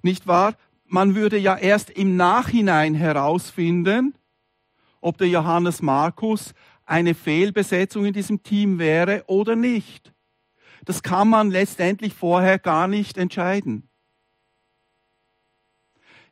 Nicht 0.00 0.26
wahr? 0.26 0.56
Man 0.90 1.14
würde 1.14 1.38
ja 1.38 1.56
erst 1.56 1.88
im 1.90 2.16
Nachhinein 2.16 2.94
herausfinden, 2.94 4.14
ob 5.00 5.18
der 5.18 5.28
Johannes 5.28 5.82
Markus 5.82 6.52
eine 6.84 7.14
Fehlbesetzung 7.14 8.04
in 8.06 8.12
diesem 8.12 8.42
Team 8.42 8.80
wäre 8.80 9.22
oder 9.28 9.54
nicht. 9.54 10.12
Das 10.84 11.02
kann 11.02 11.28
man 11.28 11.50
letztendlich 11.50 12.12
vorher 12.12 12.58
gar 12.58 12.88
nicht 12.88 13.18
entscheiden. 13.18 13.88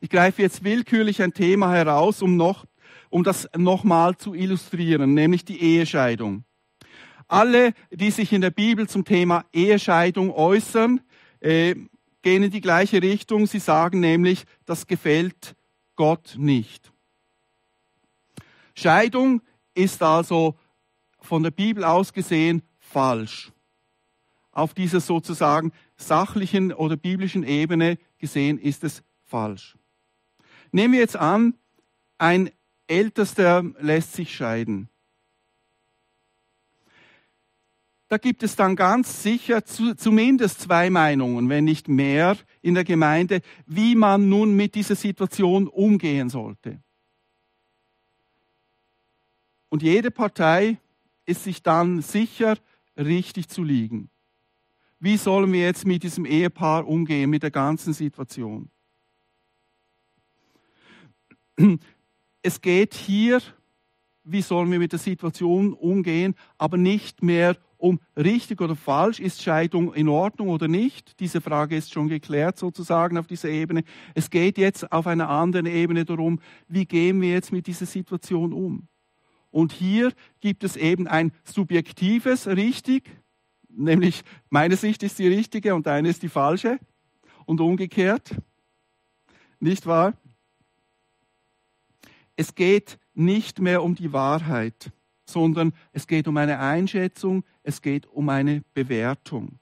Ich 0.01 0.11
greife 0.11 0.43
jetzt 0.43 0.65
willkürlich 0.65 1.23
ein 1.23 1.35
Thema 1.35 1.73
heraus, 1.73 2.21
um, 2.21 2.37
noch, 2.37 2.67
um 3.11 3.23
das 3.23 3.49
nochmal 3.57 4.17
zu 4.17 4.35
illustrieren, 4.35 5.15
nämlich 5.15 5.45
die 5.45 5.63
Ehescheidung. 5.63 6.45
Alle, 7.29 7.75
die 7.93 8.11
sich 8.11 8.33
in 8.33 8.41
der 8.41 8.51
Bibel 8.51 8.89
zum 8.89 9.05
Thema 9.05 9.45
Ehescheidung 9.53 10.33
äußern, 10.33 11.01
äh, 11.41 11.77
gehen 12.29 12.43
in 12.43 12.51
die 12.51 12.61
gleiche 12.61 13.01
Richtung. 13.01 13.47
Sie 13.47 13.59
sagen 13.59 14.01
nämlich, 14.01 14.45
das 14.67 14.87
gefällt 14.87 15.57
Gott 15.97 16.35
nicht. 16.37 16.93
Scheidung 18.75 19.41
ist 19.73 20.03
also 20.03 20.55
von 21.21 21.43
der 21.43 21.53
Bibel 21.53 21.85
aus 21.85 22.13
gesehen 22.13 22.61
falsch. 22.79 23.51
Auf 24.51 24.75
dieser 24.75 25.01
sozusagen 25.01 25.73
sachlichen 25.97 26.71
oder 26.71 26.99
biblischen 26.99 27.45
Ebene 27.45 27.97
gesehen 28.19 28.59
ist 28.59 28.85
es 28.85 29.03
falsch. 29.25 29.79
Nehmen 30.71 30.93
wir 30.93 31.01
jetzt 31.01 31.17
an, 31.17 31.55
ein 32.19 32.51
Ältester 32.89 33.65
lässt 33.81 34.13
sich 34.13 34.37
scheiden. 34.37 34.91
Da 38.09 38.17
gibt 38.17 38.43
es 38.43 38.57
dann 38.57 38.75
ganz 38.75 39.23
sicher 39.23 39.65
zu, 39.65 39.95
zumindest 39.95 40.63
zwei 40.63 40.89
Meinungen, 40.89 41.49
wenn 41.49 41.65
nicht 41.65 41.89
mehr, 41.89 42.37
in 42.63 42.75
der 42.75 42.85
Gemeinde, 42.85 43.41
wie 43.67 43.95
man 43.95 44.29
nun 44.29 44.57
mit 44.57 44.75
dieser 44.75 44.97
Situation 44.97 45.69
umgehen 45.69 46.31
sollte. 46.31 46.83
Und 49.69 49.83
jede 49.83 50.11
Partei 50.11 50.79
ist 51.27 51.45
sich 51.45 51.63
dann 51.63 52.01
sicher, 52.01 52.57
richtig 52.97 53.49
zu 53.49 53.63
liegen. 53.63 54.11
Wie 54.99 55.19
sollen 55.19 55.53
wir 55.53 55.61
jetzt 55.61 55.87
mit 55.87 56.03
diesem 56.03 56.25
Ehepaar 56.25 56.89
umgehen, 56.89 57.31
mit 57.31 57.43
der 57.43 57.51
ganzen 57.51 57.93
Situation? 57.93 58.71
Es 62.43 62.61
geht 62.61 62.95
hier, 62.95 63.43
wie 64.25 64.43
sollen 64.43 64.71
wir 64.71 64.79
mit 64.79 64.93
der 64.93 64.99
Situation 64.99 65.75
umgehen, 65.75 66.35
aber 66.57 66.77
nicht 66.77 67.23
mehr 67.23 67.57
um 67.79 68.01
richtig 68.17 68.61
oder 68.61 68.77
falsch, 68.77 69.21
ist 69.21 69.43
Scheidung 69.43 69.95
in 69.95 70.09
Ordnung 70.09 70.49
oder 70.49 70.69
nicht. 70.69 71.19
Diese 71.21 71.41
Frage 71.41 71.77
ist 71.77 71.93
schon 71.93 72.09
geklärt 72.09 72.59
sozusagen 72.59 73.17
auf 73.17 73.29
dieser 73.29 73.49
Ebene. 73.49 73.85
Es 74.15 74.31
geht 74.31 74.59
jetzt 74.59 74.91
auf 74.93 75.07
einer 75.07 75.31
anderen 75.31 75.67
Ebene 75.67 76.05
darum, 76.05 76.41
wie 76.67 76.85
gehen 76.85 77.21
wir 77.21 77.31
jetzt 77.31 77.53
mit 77.53 77.69
dieser 77.69 77.87
Situation 77.87 78.53
um. 78.53 78.89
Und 79.51 79.73
hier 79.73 80.13
gibt 80.41 80.65
es 80.65 80.77
eben 80.77 81.07
ein 81.07 81.33
subjektives 81.45 82.49
richtig, 82.49 83.09
nämlich 83.69 84.23
meine 84.51 84.77
Sicht 84.77 85.03
ist 85.05 85.19
die 85.19 85.29
richtige 85.29 85.75
und 85.75 85.87
deine 85.87 86.09
ist 86.09 86.23
die 86.23 86.29
falsche 86.29 86.79
und 87.47 87.61
umgekehrt. 87.61 88.35
Nicht 89.61 89.87
wahr? 89.87 90.15
Es 92.37 92.55
geht 92.55 92.99
nicht 93.15 93.61
mehr 93.61 93.83
um 93.83 93.95
die 93.95 94.13
Wahrheit 94.13 94.93
sondern 95.29 95.73
es 95.93 96.07
geht 96.07 96.27
um 96.27 96.37
eine 96.37 96.59
Einschätzung, 96.59 97.45
es 97.69 97.83
geht 97.83 98.07
um 98.07 98.31
eine 98.31 98.63
Bewertung. 98.73 99.59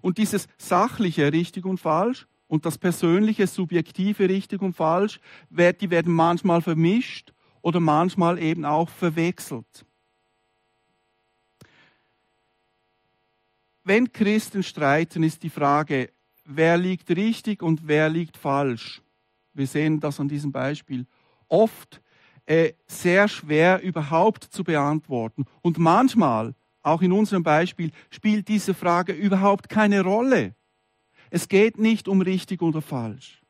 Und 0.00 0.18
dieses 0.18 0.46
sachliche 0.56 1.32
richtig 1.32 1.66
und 1.66 1.78
falsch 1.78 2.28
und 2.46 2.64
das 2.64 2.78
persönliche 2.78 3.48
subjektive 3.48 4.28
richtig 4.28 4.62
und 4.62 4.74
falsch, 4.74 5.18
die 5.50 5.90
werden 5.90 6.12
manchmal 6.12 6.62
vermischt 6.62 7.32
oder 7.60 7.80
manchmal 7.80 8.40
eben 8.40 8.64
auch 8.64 8.88
verwechselt. 8.88 9.84
Wenn 13.82 14.12
Christen 14.12 14.62
streiten, 14.62 15.24
ist 15.24 15.42
die 15.42 15.50
Frage, 15.50 16.12
wer 16.44 16.78
liegt 16.78 17.10
richtig 17.10 17.64
und 17.64 17.88
wer 17.88 18.08
liegt 18.08 18.36
falsch. 18.36 19.02
Wir 19.54 19.66
sehen 19.66 19.98
das 19.98 20.20
an 20.20 20.28
diesem 20.28 20.52
Beispiel. 20.52 21.04
Oft 21.48 22.00
äh, 22.48 22.72
sehr 22.86 23.28
schwer 23.28 23.82
überhaupt 23.82 24.42
zu 24.42 24.64
beantworten. 24.64 25.44
Und 25.60 25.76
manchmal, 25.76 26.54
auch 26.82 27.02
in 27.02 27.12
unserem 27.12 27.42
Beispiel, 27.42 27.90
spielt 28.08 28.48
diese 28.48 28.72
Frage 28.72 29.12
überhaupt 29.12 29.68
keine 29.68 30.00
Rolle. 30.00 30.54
Es 31.28 31.48
geht 31.48 31.76
nicht 31.78 32.08
um 32.08 32.22
richtig 32.22 32.62
oder 32.62 32.80
falsch. 32.80 33.42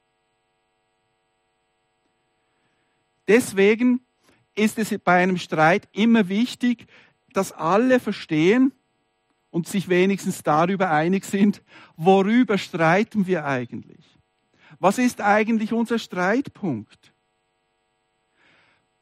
Deswegen 3.29 4.01
ist 4.57 4.81
es 4.81 4.93
bei 4.99 5.23
einem 5.23 5.39
Streit 5.39 5.89
immer 5.93 6.29
wichtig, 6.29 6.87
dass 7.33 7.53
alle 7.53 8.01
verstehen 8.01 8.73
und 9.51 9.69
sich 9.69 9.89
wenigstens 9.89 10.43
darüber 10.43 10.91
einig 10.91 11.25
sind, 11.25 11.63
worüber 11.97 12.59
streiten 12.59 13.29
wir 13.29 13.45
eigentlich? 13.45 14.19
Was 14.81 14.99
ist 14.99 15.21
eigentlich 15.21 15.73
unser 15.73 16.01
Streitpunkt? 16.01 17.13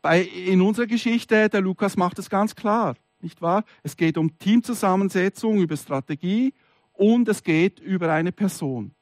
Bei, 0.06 0.20
in 0.22 0.60
unserer 0.60 0.86
Geschichte, 0.86 1.48
der 1.48 1.60
Lukas 1.60 1.96
macht 1.96 2.20
es 2.20 2.30
ganz 2.30 2.54
klar, 2.54 2.94
nicht 3.20 3.42
wahr? 3.42 3.64
Es 3.82 3.96
geht 3.96 4.16
um 4.16 4.38
Teamzusammensetzung, 4.38 5.58
über 5.58 5.76
Strategie 5.76 6.54
und 6.92 7.28
es 7.28 7.42
geht 7.42 7.80
über 7.80 8.12
eine 8.12 8.30
Person. 8.30 8.94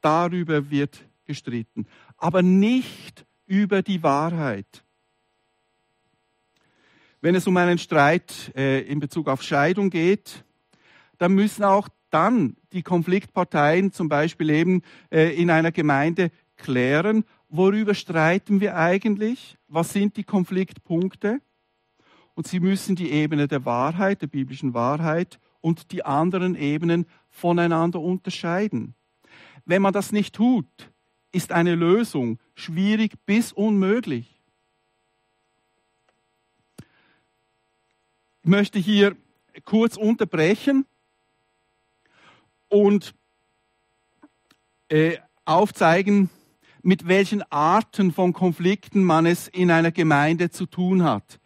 Darüber 0.00 0.70
wird 0.70 1.04
gestritten, 1.24 1.88
aber 2.16 2.42
nicht 2.42 3.26
über 3.46 3.82
die 3.82 4.04
Wahrheit. 4.04 4.84
Wenn 7.20 7.34
es 7.34 7.48
um 7.48 7.56
einen 7.56 7.78
Streit 7.78 8.52
äh, 8.54 8.82
in 8.82 9.00
Bezug 9.00 9.26
auf 9.26 9.42
Scheidung 9.42 9.90
geht, 9.90 10.44
dann 11.18 11.32
müssen 11.32 11.64
auch 11.64 11.88
dann 12.10 12.56
die 12.72 12.84
Konfliktparteien 12.84 13.90
zum 13.90 14.08
Beispiel 14.08 14.50
eben 14.50 14.82
äh, 15.10 15.34
in 15.34 15.50
einer 15.50 15.72
Gemeinde 15.72 16.30
klären, 16.56 17.24
worüber 17.50 17.94
streiten 17.94 18.60
wir 18.60 18.76
eigentlich, 18.76 19.58
was 19.68 19.92
sind 19.92 20.16
die 20.16 20.24
Konfliktpunkte. 20.24 21.40
Und 22.34 22.46
sie 22.46 22.60
müssen 22.60 22.96
die 22.96 23.10
Ebene 23.10 23.48
der 23.48 23.64
Wahrheit, 23.66 24.22
der 24.22 24.28
biblischen 24.28 24.72
Wahrheit 24.72 25.38
und 25.60 25.92
die 25.92 26.04
anderen 26.04 26.54
Ebenen 26.54 27.06
voneinander 27.28 28.00
unterscheiden. 28.00 28.94
Wenn 29.66 29.82
man 29.82 29.92
das 29.92 30.12
nicht 30.12 30.34
tut, 30.34 30.66
ist 31.32 31.52
eine 31.52 31.74
Lösung 31.74 32.38
schwierig 32.54 33.14
bis 33.26 33.52
unmöglich. 33.52 34.40
Ich 38.42 38.48
möchte 38.48 38.78
hier 38.78 39.16
kurz 39.64 39.96
unterbrechen 39.96 40.86
und 42.68 43.14
äh, 44.88 45.18
aufzeigen, 45.44 46.30
mit 46.82 47.08
welchen 47.08 47.42
Arten 47.50 48.12
von 48.12 48.32
Konflikten 48.32 49.04
man 49.04 49.26
es 49.26 49.48
in 49.48 49.70
einer 49.70 49.92
Gemeinde 49.92 50.50
zu 50.50 50.66
tun 50.66 51.02
hat. 51.02 51.40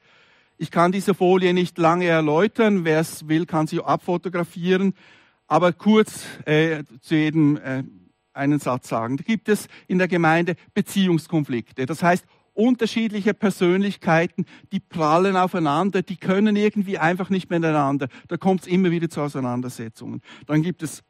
Ich 0.56 0.70
kann 0.70 0.92
diese 0.92 1.14
Folie 1.14 1.52
nicht 1.52 1.78
lange 1.78 2.06
erläutern. 2.06 2.84
Wer 2.84 3.00
es 3.00 3.28
will, 3.28 3.44
kann 3.44 3.66
sie 3.66 3.82
abfotografieren. 3.82 4.94
Aber 5.46 5.72
kurz 5.72 6.24
äh, 6.46 6.84
zu 7.00 7.16
jedem 7.16 7.56
äh, 7.56 7.82
einen 8.32 8.58
Satz 8.58 8.88
sagen. 8.88 9.16
Da 9.16 9.24
gibt 9.24 9.48
es 9.48 9.68
in 9.86 9.98
der 9.98 10.08
Gemeinde 10.08 10.56
Beziehungskonflikte. 10.74 11.86
Das 11.86 12.02
heißt, 12.02 12.24
unterschiedliche 12.52 13.34
Persönlichkeiten, 13.34 14.46
die 14.72 14.80
prallen 14.80 15.36
aufeinander, 15.36 16.02
die 16.02 16.16
können 16.16 16.56
irgendwie 16.56 16.98
einfach 16.98 17.30
nicht 17.30 17.50
miteinander. 17.50 18.08
Da 18.28 18.36
kommt 18.36 18.62
es 18.62 18.66
immer 18.66 18.90
wieder 18.90 19.10
zu 19.10 19.20
Auseinandersetzungen. 19.20 20.22
Dann 20.46 20.62
gibt 20.62 20.82
es 20.82 21.02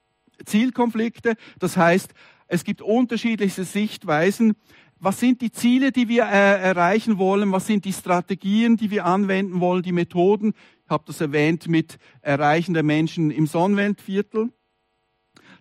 Zielkonflikte, 0.45 1.35
das 1.59 1.77
heißt, 1.77 2.13
es 2.55 2.63
gibt 2.63 2.83
unterschiedliche 2.83 3.65
Sichtweisen. 3.65 4.55
Was 5.01 5.19
sind 5.19 5.41
die 5.41 5.51
Ziele, 5.51 5.91
die 5.91 6.09
wir 6.09 6.23
äh, 6.23 6.63
erreichen 6.63 7.19
wollen? 7.19 7.51
Was 7.51 7.67
sind 7.67 7.85
die 7.85 7.93
Strategien, 7.93 8.77
die 8.77 8.93
wir 8.93 9.07
anwenden 9.07 9.59
wollen, 9.59 9.83
die 9.83 9.91
Methoden? 9.91 10.55
Ich 10.85 10.91
habe 10.91 11.03
das 11.05 11.21
erwähnt 11.21 11.67
mit 11.67 11.99
Erreichen 12.21 12.73
der 12.73 12.85
Menschen 12.85 13.33
im 13.33 13.49
Sonnenwendviertel. 13.49 14.53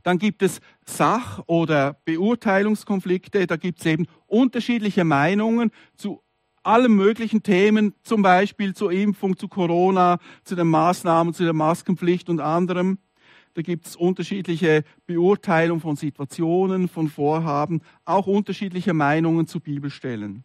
Dann 0.03 0.19
gibt 0.19 0.43
es 0.43 0.61
Sach- 0.85 1.41
oder 1.47 1.97
Beurteilungskonflikte. 2.05 3.47
Da 3.47 3.55
gibt 3.55 3.79
es 3.79 3.87
eben 3.87 4.05
unterschiedliche 4.27 5.03
Meinungen 5.03 5.71
zu 5.97 6.21
allen 6.61 6.93
möglichen 6.93 7.41
Themen, 7.41 7.95
zum 8.03 8.21
Beispiel 8.21 8.75
zur 8.75 8.91
Impfung, 8.91 9.35
zu 9.35 9.47
Corona, 9.47 10.19
zu 10.43 10.55
den 10.55 10.67
Maßnahmen, 10.67 11.33
zu 11.33 11.43
der 11.43 11.53
Maskenpflicht 11.53 12.29
und 12.29 12.39
anderem. 12.39 12.99
Da 13.53 13.61
gibt 13.61 13.85
es 13.85 13.95
unterschiedliche 13.95 14.83
Beurteilungen 15.05 15.81
von 15.81 15.95
Situationen, 15.95 16.87
von 16.87 17.07
Vorhaben, 17.09 17.81
auch 18.05 18.25
unterschiedliche 18.25 18.93
Meinungen 18.93 19.47
zu 19.47 19.59
Bibelstellen. 19.59 20.43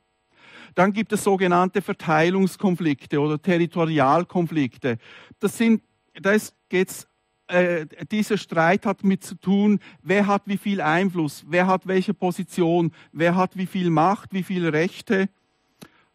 Dann 0.74 0.92
gibt 0.92 1.12
es 1.12 1.24
sogenannte 1.24 1.80
Verteilungskonflikte 1.80 3.20
oder 3.20 3.40
Territorialkonflikte. 3.40 4.98
Das 5.38 5.56
sind, 5.56 5.82
da 6.14 6.36
geht's 6.68 7.08
äh, 7.48 7.86
dieser 8.10 8.36
Streit 8.36 8.84
hat 8.84 9.04
mit 9.04 9.24
zu 9.24 9.34
tun, 9.34 9.80
wer 10.02 10.26
hat 10.26 10.42
wie 10.44 10.58
viel 10.58 10.82
Einfluss, 10.82 11.44
wer 11.48 11.66
hat 11.66 11.86
welche 11.86 12.12
Position, 12.12 12.92
wer 13.12 13.36
hat 13.36 13.56
wie 13.56 13.66
viel 13.66 13.88
Macht, 13.88 14.34
wie 14.34 14.42
viele 14.42 14.72
Rechte, 14.74 15.30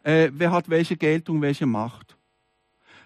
äh, 0.04 0.30
wer 0.32 0.52
hat 0.52 0.70
welche 0.70 0.96
Geltung, 0.96 1.42
welche 1.42 1.66
Macht. 1.66 2.18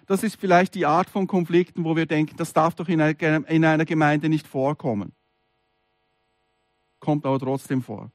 Das 0.08 0.22
ist 0.22 0.36
vielleicht 0.36 0.74
die 0.74 0.86
Art 0.86 1.10
von 1.10 1.26
Konflikten, 1.26 1.84
wo 1.84 1.94
wir 1.94 2.06
denken, 2.06 2.36
das 2.38 2.54
darf 2.54 2.74
doch 2.74 2.88
in 2.88 3.00
einer, 3.00 3.48
in 3.48 3.64
einer 3.64 3.84
Gemeinde 3.84 4.30
nicht 4.30 4.46
vorkommen. 4.46 5.12
Kommt 6.98 7.26
aber 7.26 7.38
trotzdem 7.38 7.82
vor. 7.82 8.10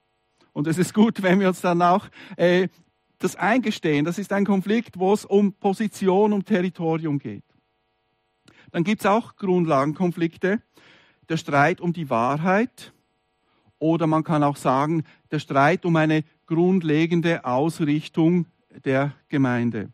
Und 0.54 0.68
es 0.68 0.80
ist 0.80 0.96
gut, 0.96 1.22
wenn 1.22 1.40
wir 1.40 1.48
uns 1.48 1.62
dann 1.62 1.84
auch 1.84 2.08
äh, 2.36 2.68
das 3.20 3.36
eingestehen. 3.36 4.06
Das 4.06 4.18
ist 4.18 4.34
ein 4.34 4.44
Konflikt, 4.44 4.98
wo 4.98 5.14
es 5.14 5.24
um 5.24 5.54
Position, 5.54 6.34
um 6.34 6.44
Territorium 6.44 7.20
geht. 7.20 7.46
Dann 8.72 8.84
gibt 8.84 9.02
es 9.02 9.06
auch 9.06 9.36
Grundlagenkonflikte. 9.36 10.62
Der 11.30 11.38
Streit 11.38 11.80
um 11.80 11.94
die 11.94 12.10
Wahrheit 12.10 12.92
oder 13.78 14.08
man 14.08 14.24
kann 14.24 14.44
auch 14.44 14.58
sagen, 14.58 15.04
der 15.30 15.38
Streit 15.38 15.86
um 15.86 15.96
eine 15.96 16.24
grundlegende 16.48 17.46
Ausrichtung 17.46 18.48
der 18.84 19.14
Gemeinde. 19.30 19.94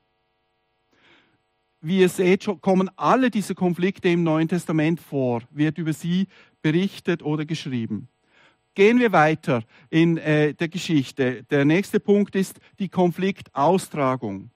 Wie 1.81 1.99
ihr 1.99 2.09
seht, 2.09 2.45
kommen 2.61 2.89
alle 2.97 3.31
diese 3.31 3.55
Konflikte 3.55 4.09
im 4.09 4.23
Neuen 4.23 4.49
Testament 4.49 4.99
vor, 4.99 5.43
wird 5.51 5.77
über 5.77 5.93
sie 5.93 6.27
berichtet 6.61 7.23
oder 7.23 7.45
geschrieben. 7.45 8.09
Gehen 8.75 8.99
wir 8.99 9.13
weiter 9.13 9.63
in 9.89 10.17
äh, 10.17 10.53
der 10.53 10.67
Geschichte. 10.67 11.43
Der 11.43 11.63
nächste 11.63 11.99
Punkt 11.99 12.35
ist 12.35 12.59
die 12.79 12.89
Konfliktaustragung. 12.89 14.51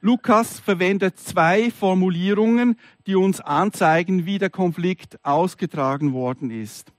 Lukas 0.00 0.60
verwendet 0.60 1.18
zwei 1.18 1.70
Formulierungen, 1.70 2.78
die 3.06 3.16
uns 3.16 3.40
anzeigen, 3.40 4.26
wie 4.26 4.38
der 4.38 4.50
Konflikt 4.50 5.18
ausgetragen 5.24 6.12
worden 6.12 6.50
ist. 6.50 6.92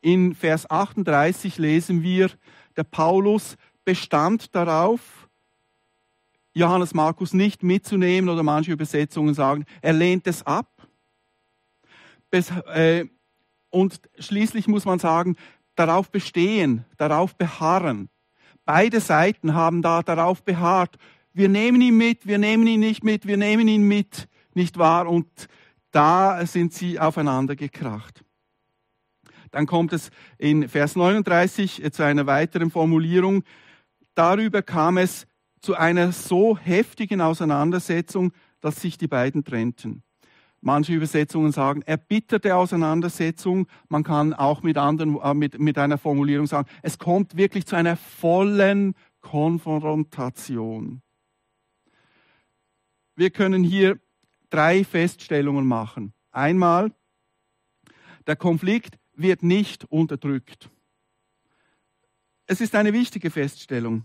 In 0.00 0.34
Vers 0.34 0.70
38 0.70 1.58
lesen 1.58 2.02
wir, 2.02 2.30
der 2.76 2.84
Paulus 2.84 3.56
bestand 3.84 4.54
darauf, 4.54 5.17
Johannes 6.58 6.92
Markus 6.92 7.32
nicht 7.32 7.62
mitzunehmen 7.62 8.28
oder 8.28 8.42
manche 8.42 8.72
Übersetzungen 8.72 9.34
sagen, 9.34 9.64
er 9.80 9.92
lehnt 9.92 10.26
es 10.26 10.44
ab. 10.44 10.86
Äh, 12.30 13.06
und 13.70 14.00
schließlich 14.18 14.66
muss 14.66 14.84
man 14.84 14.98
sagen, 14.98 15.36
darauf 15.76 16.10
bestehen, 16.10 16.84
darauf 16.96 17.36
beharren. 17.36 18.08
Beide 18.64 19.00
Seiten 19.00 19.54
haben 19.54 19.82
da 19.82 20.02
darauf 20.02 20.42
beharrt, 20.42 20.96
wir 21.32 21.48
nehmen 21.48 21.80
ihn 21.80 21.96
mit, 21.96 22.26
wir 22.26 22.38
nehmen 22.38 22.66
ihn 22.66 22.80
nicht 22.80 23.04
mit, 23.04 23.26
wir 23.26 23.36
nehmen 23.36 23.68
ihn 23.68 23.84
mit, 23.84 24.28
nicht 24.54 24.76
wahr? 24.76 25.08
Und 25.08 25.28
da 25.92 26.44
sind 26.44 26.74
sie 26.74 26.98
aufeinander 26.98 27.54
gekracht. 27.54 28.24
Dann 29.52 29.66
kommt 29.66 29.92
es 29.92 30.10
in 30.36 30.68
Vers 30.68 30.96
39 30.96 31.82
zu 31.92 32.02
einer 32.02 32.26
weiteren 32.26 32.70
Formulierung. 32.70 33.44
Darüber 34.14 34.62
kam 34.62 34.98
es 34.98 35.26
zu 35.60 35.74
einer 35.74 36.12
so 36.12 36.56
heftigen 36.56 37.20
Auseinandersetzung, 37.20 38.32
dass 38.60 38.80
sich 38.80 38.98
die 38.98 39.08
beiden 39.08 39.44
trennten. 39.44 40.02
Manche 40.60 40.92
Übersetzungen 40.92 41.52
sagen 41.52 41.82
erbitterte 41.82 42.56
Auseinandersetzung. 42.56 43.68
Man 43.88 44.02
kann 44.02 44.34
auch 44.34 44.62
mit, 44.62 44.76
anderen, 44.76 45.20
äh, 45.20 45.34
mit, 45.34 45.58
mit 45.58 45.78
einer 45.78 45.98
Formulierung 45.98 46.46
sagen, 46.46 46.68
es 46.82 46.98
kommt 46.98 47.36
wirklich 47.36 47.66
zu 47.66 47.76
einer 47.76 47.96
vollen 47.96 48.94
Konfrontation. 49.20 51.02
Wir 53.14 53.30
können 53.30 53.62
hier 53.62 54.00
drei 54.50 54.84
Feststellungen 54.84 55.66
machen. 55.66 56.12
Einmal, 56.30 56.92
Der 58.28 58.36
Konflikt 58.36 58.98
wird 59.14 59.42
nicht 59.42 59.86
unterdrückt. 59.86 60.68
Es 62.44 62.60
ist 62.60 62.74
eine 62.74 62.92
wichtige 62.92 63.30
Feststellung. 63.30 64.04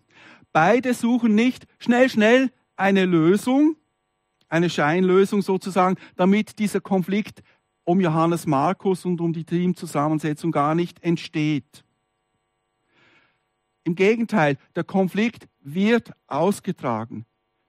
Beide 0.54 0.94
suchen 0.94 1.36
nicht 1.36 1.66
schnell, 1.80 2.10
schnell 2.10 2.52
eine 2.76 3.06
Lösung, 3.06 3.76
eine 4.48 4.70
Scheinlösung 4.70 5.42
sozusagen, 5.42 5.98
damit 6.16 6.60
dieser 6.60 6.80
Konflikt 6.80 7.42
um 7.84 8.00
Johannes 8.00 8.46
Markus 8.46 9.04
und 9.04 9.20
um 9.20 9.34
die 9.34 9.44
Teamzusammensetzung 9.44 10.52
gar 10.52 10.76
nicht 10.76 11.04
entsteht. 11.04 11.84
Im 13.84 13.96
Gegenteil, 13.96 14.58
der 14.76 14.84
Konflikt 14.84 15.50
wird 15.60 16.12
ausgetragen. 16.28 17.26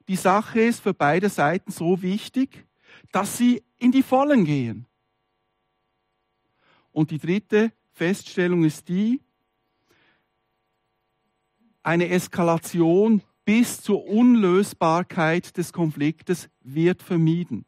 Die 0.06 0.16
Sache 0.16 0.60
ist 0.60 0.80
für 0.80 0.94
beide 0.94 1.28
Seiten 1.28 1.72
so 1.72 2.02
wichtig, 2.02 2.66
dass 3.10 3.38
sie 3.38 3.62
in 3.78 3.90
die 3.90 4.02
Vollen 4.02 4.44
gehen. 4.44 4.86
Und 6.92 7.10
die 7.10 7.18
dritte 7.18 7.72
Feststellung 7.92 8.64
ist 8.64 8.88
die, 8.88 9.20
eine 11.84 12.08
Eskalation 12.08 13.22
bis 13.44 13.80
zur 13.80 14.06
Unlösbarkeit 14.06 15.56
des 15.56 15.72
Konfliktes 15.72 16.48
wird 16.60 17.02
vermieden. 17.02 17.64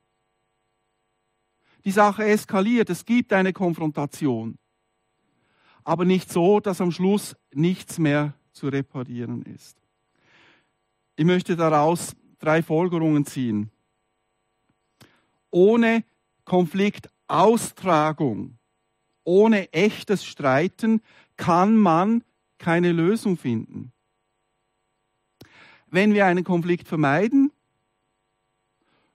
Die 1.84 1.92
Sache 1.92 2.24
eskaliert, 2.24 2.90
es 2.90 3.04
gibt 3.04 3.32
eine 3.32 3.52
Konfrontation, 3.52 4.58
aber 5.84 6.04
nicht 6.04 6.32
so, 6.32 6.58
dass 6.58 6.80
am 6.80 6.90
Schluss 6.90 7.36
nichts 7.52 7.98
mehr 7.98 8.34
zu 8.52 8.68
reparieren 8.68 9.42
ist. 9.42 9.80
Ich 11.14 11.24
möchte 11.24 11.54
daraus 11.54 12.16
drei 12.38 12.62
Folgerungen 12.62 13.24
ziehen. 13.24 13.70
Ohne 15.50 16.04
Konfliktaustragung, 16.44 18.58
ohne 19.24 19.72
echtes 19.72 20.24
Streiten 20.24 21.02
kann 21.36 21.76
man 21.76 22.24
keine 22.58 22.92
Lösung 22.92 23.36
finden. 23.36 23.92
Wenn 25.86 26.14
wir 26.14 26.26
einen 26.26 26.44
Konflikt 26.44 26.88
vermeiden, 26.88 27.52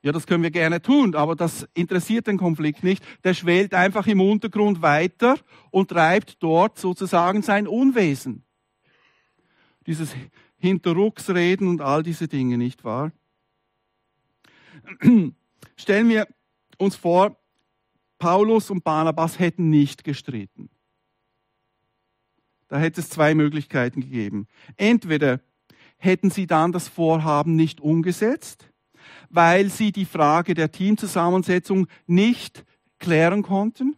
ja, 0.03 0.11
das 0.11 0.25
können 0.25 0.41
wir 0.41 0.51
gerne 0.51 0.81
tun, 0.81 1.13
aber 1.13 1.35
das 1.35 1.67
interessiert 1.75 2.25
den 2.25 2.37
Konflikt 2.37 2.83
nicht. 2.83 3.05
Der 3.23 3.35
schwelt 3.35 3.75
einfach 3.75 4.07
im 4.07 4.19
Untergrund 4.19 4.81
weiter 4.81 5.37
und 5.69 5.89
treibt 5.89 6.41
dort 6.41 6.79
sozusagen 6.79 7.43
sein 7.43 7.67
Unwesen. 7.67 8.43
Dieses 9.85 10.15
Hinterrucksreden 10.57 11.67
und 11.67 11.81
all 11.81 12.01
diese 12.01 12.27
Dinge, 12.27 12.57
nicht 12.57 12.83
wahr? 12.83 13.11
Stellen 15.75 16.09
wir 16.09 16.27
uns 16.77 16.95
vor, 16.95 17.37
Paulus 18.17 18.69
und 18.71 18.83
Barnabas 18.83 19.39
hätten 19.39 19.69
nicht 19.69 20.03
gestritten. 20.03 20.69
Da 22.67 22.79
hätte 22.79 23.01
es 23.01 23.09
zwei 23.09 23.35
Möglichkeiten 23.35 24.01
gegeben. 24.01 24.47
Entweder 24.77 25.41
hätten 26.01 26.31
sie 26.31 26.47
dann 26.47 26.71
das 26.71 26.87
Vorhaben 26.87 27.55
nicht 27.55 27.79
umgesetzt, 27.79 28.71
weil 29.29 29.69
sie 29.69 29.91
die 29.91 30.05
Frage 30.05 30.55
der 30.55 30.71
Teamzusammensetzung 30.71 31.87
nicht 32.07 32.65
klären 32.97 33.43
konnten. 33.43 33.95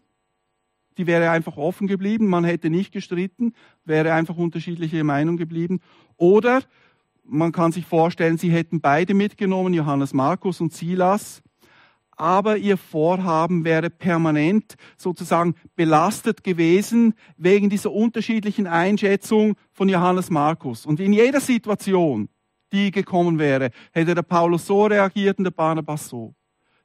Die 0.97 1.07
wäre 1.07 1.29
einfach 1.31 1.55
offen 1.55 1.87
geblieben, 1.87 2.27
man 2.27 2.43
hätte 2.43 2.69
nicht 2.69 2.91
gestritten, 2.91 3.53
wäre 3.85 4.13
einfach 4.13 4.35
unterschiedliche 4.35 5.03
Meinung 5.05 5.37
geblieben. 5.37 5.79
Oder 6.17 6.61
man 7.23 7.53
kann 7.53 7.71
sich 7.71 7.85
vorstellen, 7.85 8.37
sie 8.37 8.51
hätten 8.51 8.81
beide 8.81 9.13
mitgenommen, 9.13 9.73
Johannes 9.73 10.13
Markus 10.13 10.59
und 10.59 10.73
Silas, 10.73 11.41
aber 12.15 12.57
ihr 12.57 12.77
Vorhaben 12.77 13.65
wäre 13.65 13.89
permanent 13.89 14.75
sozusagen 14.97 15.55
belastet 15.75 16.43
gewesen 16.43 17.13
wegen 17.37 17.69
dieser 17.69 17.91
unterschiedlichen 17.91 18.67
Einschätzung 18.67 19.55
von 19.71 19.89
Johannes 19.89 20.29
Markus. 20.29 20.85
Und 20.85 20.99
in 20.99 21.13
jeder 21.13 21.41
Situation, 21.41 22.29
die 22.71 22.91
gekommen 22.91 23.39
wäre, 23.39 23.71
hätte 23.91 24.15
der 24.15 24.21
Paulus 24.23 24.65
so 24.65 24.85
reagiert 24.85 25.37
und 25.37 25.45
der 25.45 25.51
Barnabas 25.51 26.09
so. 26.09 26.35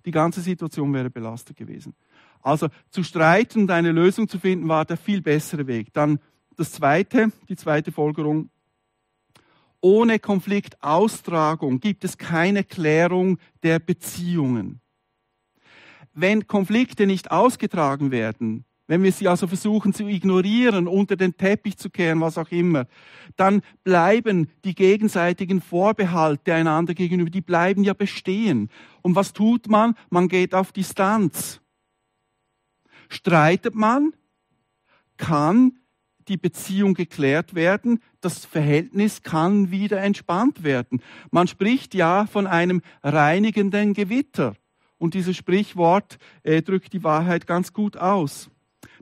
Die 0.04 0.10
ganze 0.10 0.40
Situation 0.40 0.92
wäre 0.94 1.10
belastet 1.10 1.56
gewesen. 1.56 1.94
Also 2.40 2.68
zu 2.90 3.02
streiten 3.02 3.62
und 3.62 3.70
eine 3.70 3.92
Lösung 3.92 4.28
zu 4.28 4.38
finden, 4.38 4.68
war 4.68 4.84
der 4.84 4.96
viel 4.96 5.20
bessere 5.20 5.66
Weg. 5.66 5.92
Dann 5.92 6.20
das 6.56 6.72
zweite, 6.72 7.32
die 7.48 7.56
zweite 7.56 7.92
Folgerung. 7.92 8.50
Ohne 9.80 10.18
Konfliktaustragung 10.18 11.80
gibt 11.80 12.04
es 12.04 12.18
keine 12.18 12.64
Klärung 12.64 13.38
der 13.62 13.78
Beziehungen. 13.78 14.80
Wenn 16.20 16.48
Konflikte 16.48 17.06
nicht 17.06 17.30
ausgetragen 17.30 18.10
werden, 18.10 18.64
wenn 18.88 19.04
wir 19.04 19.12
sie 19.12 19.28
also 19.28 19.46
versuchen 19.46 19.92
zu 19.92 20.08
ignorieren, 20.08 20.88
unter 20.88 21.14
den 21.14 21.36
Teppich 21.36 21.76
zu 21.76 21.90
kehren, 21.90 22.20
was 22.20 22.38
auch 22.38 22.50
immer, 22.50 22.86
dann 23.36 23.62
bleiben 23.84 24.48
die 24.64 24.74
gegenseitigen 24.74 25.60
Vorbehalte 25.60 26.54
einander 26.54 26.94
gegenüber, 26.94 27.30
die 27.30 27.40
bleiben 27.40 27.84
ja 27.84 27.92
bestehen. 27.92 28.68
Und 29.00 29.14
was 29.14 29.32
tut 29.32 29.68
man? 29.68 29.94
Man 30.10 30.26
geht 30.26 30.56
auf 30.56 30.72
Distanz. 30.72 31.60
Streitet 33.08 33.76
man, 33.76 34.12
kann 35.18 35.78
die 36.26 36.36
Beziehung 36.36 36.94
geklärt 36.94 37.54
werden, 37.54 38.02
das 38.20 38.44
Verhältnis 38.44 39.22
kann 39.22 39.70
wieder 39.70 40.00
entspannt 40.00 40.64
werden. 40.64 41.00
Man 41.30 41.46
spricht 41.46 41.94
ja 41.94 42.26
von 42.26 42.48
einem 42.48 42.82
reinigenden 43.04 43.94
Gewitter. 43.94 44.56
Und 44.98 45.14
dieses 45.14 45.36
Sprichwort 45.36 46.18
äh, 46.42 46.60
drückt 46.62 46.92
die 46.92 47.04
Wahrheit 47.04 47.46
ganz 47.46 47.72
gut 47.72 47.96
aus. 47.96 48.50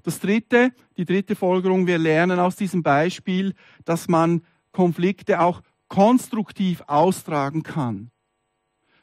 Das 0.02 0.20
dritte, 0.20 0.72
die 0.96 1.04
dritte 1.04 1.34
Folgerung, 1.34 1.86
wir 1.86 1.98
lernen 1.98 2.38
aus 2.38 2.54
diesem 2.54 2.82
Beispiel, 2.82 3.54
dass 3.84 4.08
man 4.08 4.42
Konflikte 4.72 5.40
auch 5.40 5.62
konstruktiv 5.88 6.82
austragen 6.86 7.62
kann. 7.62 8.10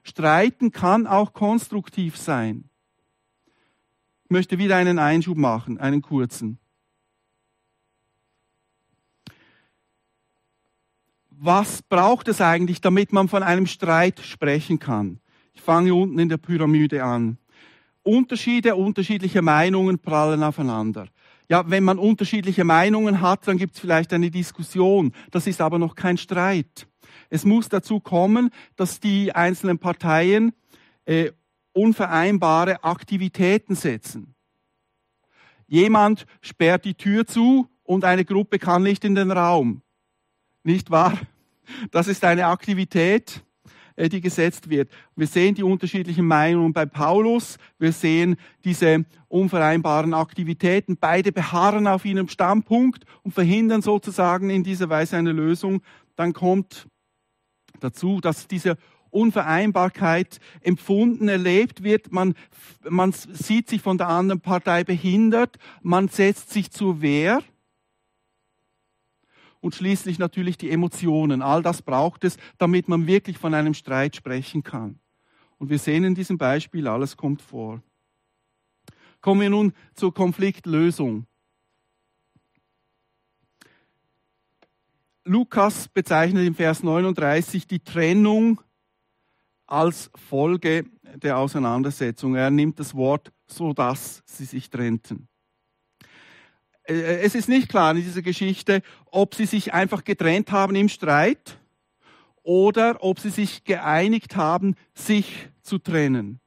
Streiten 0.04 0.72
kann 0.72 1.08
auch 1.08 1.34
konstruktiv 1.34 2.18
sein. 2.18 2.70
Ich 4.26 4.30
möchte 4.30 4.58
wieder 4.58 4.76
einen 4.76 5.00
Einschub 5.00 5.38
machen, 5.38 5.78
einen 5.78 6.02
kurzen. 6.02 6.60
Was 11.30 11.82
braucht 11.82 12.28
es 12.28 12.40
eigentlich, 12.40 12.80
damit 12.80 13.12
man 13.12 13.28
von 13.28 13.44
einem 13.44 13.66
Streit 13.66 14.20
sprechen 14.22 14.80
kann? 14.80 15.20
Fange 15.64 15.94
unten 15.94 16.20
in 16.20 16.30
der 16.30 16.38
Pyramide 16.38 17.04
an. 17.04 17.38
Unterschiede, 18.04 18.76
unterschiedliche 18.76 19.42
Meinungen 19.42 19.98
prallen 20.00 20.44
aufeinander. 20.44 21.08
Ja, 21.50 21.70
wenn 21.70 21.84
man 21.84 22.00
unterschiedliche 22.00 22.64
Meinungen 22.64 23.22
hat, 23.22 23.48
dann 23.48 23.58
gibt 23.58 23.76
es 23.76 23.80
vielleicht 23.80 24.12
eine 24.14 24.30
Diskussion. 24.30 25.14
Das 25.32 25.48
ist 25.48 25.62
aber 25.62 25.80
noch 25.80 25.96
kein 25.96 26.18
Streit. 26.18 26.88
Es 27.30 27.46
muss 27.46 27.70
dazu 27.70 28.00
kommen, 28.00 28.50
dass 28.76 29.00
die 29.00 29.34
einzelnen 29.34 29.80
Parteien 29.80 30.54
äh, 31.06 31.32
unvereinbare 31.74 32.84
Aktivitäten 32.84 33.76
setzen. 33.76 34.36
Jemand 35.68 36.26
sperrt 36.42 36.86
die 36.86 36.96
Tür 36.96 37.26
zu 37.26 37.68
und 37.84 38.04
eine 38.04 38.26
Gruppe 38.26 38.60
kann 38.60 38.84
nicht 38.84 39.04
in 39.06 39.16
den 39.16 39.32
Raum. 39.32 39.82
Nicht 40.64 40.92
wahr? 40.92 41.18
Das 41.92 42.08
ist 42.08 42.24
eine 42.24 42.48
Aktivität, 42.48 43.44
die 43.98 44.22
gesetzt 44.22 44.70
wird. 44.70 44.90
Wir 45.16 45.28
sehen 45.28 45.56
die 45.56 45.64
unterschiedlichen 45.64 46.26
Meinungen 46.26 46.74
bei 46.74 46.86
Paulus, 46.86 47.58
wir 47.80 47.92
sehen 47.92 48.36
diese 48.64 49.06
unvereinbaren 49.28 50.14
Aktivitäten. 50.14 50.98
Beide 50.98 51.32
beharren 51.32 51.88
auf 51.88 52.06
ihrem 52.06 52.28
Standpunkt 52.28 53.06
und 53.24 53.34
verhindern 53.34 53.82
sozusagen 53.82 54.50
in 54.50 54.64
dieser 54.64 54.90
Weise 54.90 55.18
eine 55.18 55.32
Lösung. 55.32 55.82
Dann 56.16 56.34
kommt 56.34 56.88
dazu, 57.80 58.20
dass 58.22 58.48
diese 58.48 58.78
Unvereinbarkeit 59.10 60.40
empfunden, 60.62 61.28
erlebt 61.28 61.84
wird. 61.84 62.12
Man, 62.12 62.34
man 62.90 63.12
sieht 63.12 63.70
sich 63.70 63.82
von 63.82 63.98
der 63.98 64.10
anderen 64.10 64.42
Partei 64.42 64.84
behindert. 64.84 65.58
Man 65.82 66.08
setzt 66.08 66.50
sich 66.50 66.72
zur 66.72 67.02
Wehr 67.02 67.42
und 69.64 69.74
schließlich 69.74 70.20
natürlich 70.20 70.58
die 70.58 70.70
Emotionen. 70.72 71.42
All 71.42 71.64
das 71.64 71.82
braucht 71.82 72.26
es, 72.26 72.36
damit 72.58 72.90
man 72.90 73.08
wirklich 73.08 73.38
von 73.38 73.54
einem 73.54 73.74
Streit 73.74 74.14
sprechen 74.14 74.62
kann. 74.62 75.00
Und 75.58 75.70
wir 75.70 75.80
sehen 75.80 76.04
in 76.04 76.16
diesem 76.16 76.38
Beispiel, 76.38 76.86
alles 76.86 77.16
kommt 77.16 77.42
vor. 77.42 77.82
Kommen 79.22 79.40
wir 79.40 79.50
nun 79.50 79.72
zur 79.96 80.14
Konfliktlösung. 80.14 81.28
Lukas 85.24 85.88
bezeichnet 85.88 86.46
im 86.46 86.56
Vers 86.56 86.84
39 86.84 87.66
die 87.66 87.80
Trennung 87.80 88.60
als 89.66 90.12
Folge 90.28 90.88
der 91.16 91.38
Auseinandersetzung. 91.38 92.36
Er 92.36 92.52
nimmt 92.52 92.80
das 92.80 92.96
Wort, 92.96 93.32
so 93.48 93.72
dass 93.72 94.24
sie 94.26 94.44
sich 94.44 94.70
trennten. 94.70 95.30
Äh, 96.86 97.22
es 97.22 97.36
ist 97.36 97.50
nicht 97.50 97.70
klar 97.70 97.92
in 97.92 98.04
dieser 98.04 98.22
Geschichte, 98.22 98.82
ob 99.06 99.36
sie 99.36 99.46
sich 99.46 99.74
einfach 99.74 100.04
getrennt 100.04 100.52
haben 100.52 100.76
im 100.76 100.90
Streit 100.90 101.58
oder 102.44 102.98
ob 103.02 103.20
sie 103.20 103.30
sich 103.30 103.64
geeinigt 103.64 104.36
haben, 104.36 104.76
sich 104.94 105.50
zu 105.62 105.78
trennen. 105.78 106.40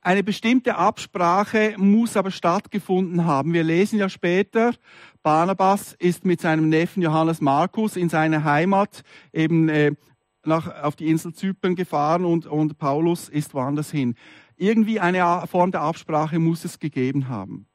Eine 0.00 0.22
bestimmte 0.22 0.76
Absprache 0.76 1.76
muss 1.78 2.16
aber 2.18 2.30
stattgefunden 2.30 3.24
haben. 3.24 3.54
Wir 3.54 3.64
lesen 3.64 3.98
ja 3.98 4.10
später, 4.10 4.74
Barnabas 5.22 5.94
ist 5.94 6.26
mit 6.26 6.42
seinem 6.42 6.68
Neffen 6.68 7.02
Johannes 7.02 7.40
Markus 7.40 7.96
in 7.96 8.10
seine 8.10 8.44
Heimat 8.44 9.02
eben 9.32 9.70
äh, 9.70 9.92
nach, 10.44 10.82
auf 10.82 10.94
die 10.94 11.06
Insel 11.06 11.32
Zypern 11.32 11.74
gefahren 11.74 12.26
und, 12.26 12.44
und 12.44 12.76
Paulus 12.76 13.30
ist 13.30 13.54
woanders 13.54 13.90
hin. 13.90 14.14
Irgendwie 14.56 15.00
eine 15.00 15.46
Form 15.46 15.70
der 15.70 15.80
Absprache 15.80 16.38
muss 16.38 16.66
es 16.66 16.78
gegeben 16.78 17.28
haben. 17.28 17.66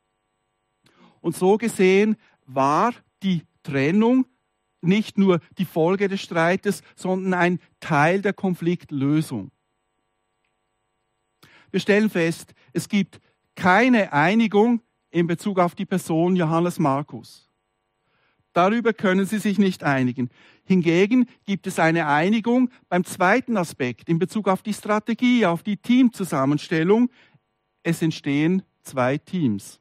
Und 1.21 1.36
so 1.36 1.58
gesehen 1.58 2.15
war 2.45 2.93
die 3.23 3.43
Trennung 3.63 4.25
nicht 4.82 5.17
nur 5.17 5.39
die 5.58 5.65
Folge 5.65 6.08
des 6.08 6.21
Streites, 6.21 6.84
sondern 6.95 7.34
ein 7.34 7.60
Teil 7.79 8.21
der 8.21 8.34
Konfliktlösung. 8.34 9.51
Wir 11.71 11.79
stellen 11.79 12.10
fest, 12.10 12.53
es 12.73 12.88
gibt 12.88 13.19
keine 13.55 14.13
Einigung 14.13 14.82
in 15.12 15.27
Bezug 15.27 15.60
auf 15.60 15.75
die 15.75 15.86
Person 15.86 16.36
Johannes 16.36 16.79
Markus. 16.79 17.49
Darüber 18.53 18.93
können 18.93 19.25
sie 19.25 19.38
sich 19.38 19.60
nicht 19.60 19.84
einigen. 19.84 20.29
Hingegen 20.63 21.27
gibt 21.45 21.67
es 21.67 21.79
eine 21.79 22.08
Einigung 22.08 22.69
beim 22.89 23.03
zweiten 23.03 23.58
Aspekt 23.58 24.10
in 24.10 24.19
Bezug 24.19 24.47
auf 24.47 24.63
die 24.63 24.73
Strategie, 24.73 25.45
auf 25.45 25.63
die 25.63 25.77
Teamzusammenstellung. 25.77 27.10
Es 27.84 28.01
entstehen 28.01 28.63
zwei 28.82 29.17
Teams. 29.17 29.79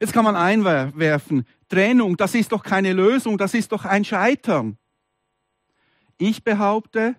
Jetzt 0.00 0.14
kann 0.14 0.24
man 0.24 0.34
einwerfen, 0.34 1.46
Trennung, 1.68 2.16
das 2.16 2.34
ist 2.34 2.52
doch 2.52 2.62
keine 2.62 2.94
Lösung, 2.94 3.36
das 3.36 3.52
ist 3.52 3.70
doch 3.70 3.84
ein 3.84 4.04
Scheitern. 4.04 4.78
Ich 6.16 6.42
behaupte, 6.42 7.16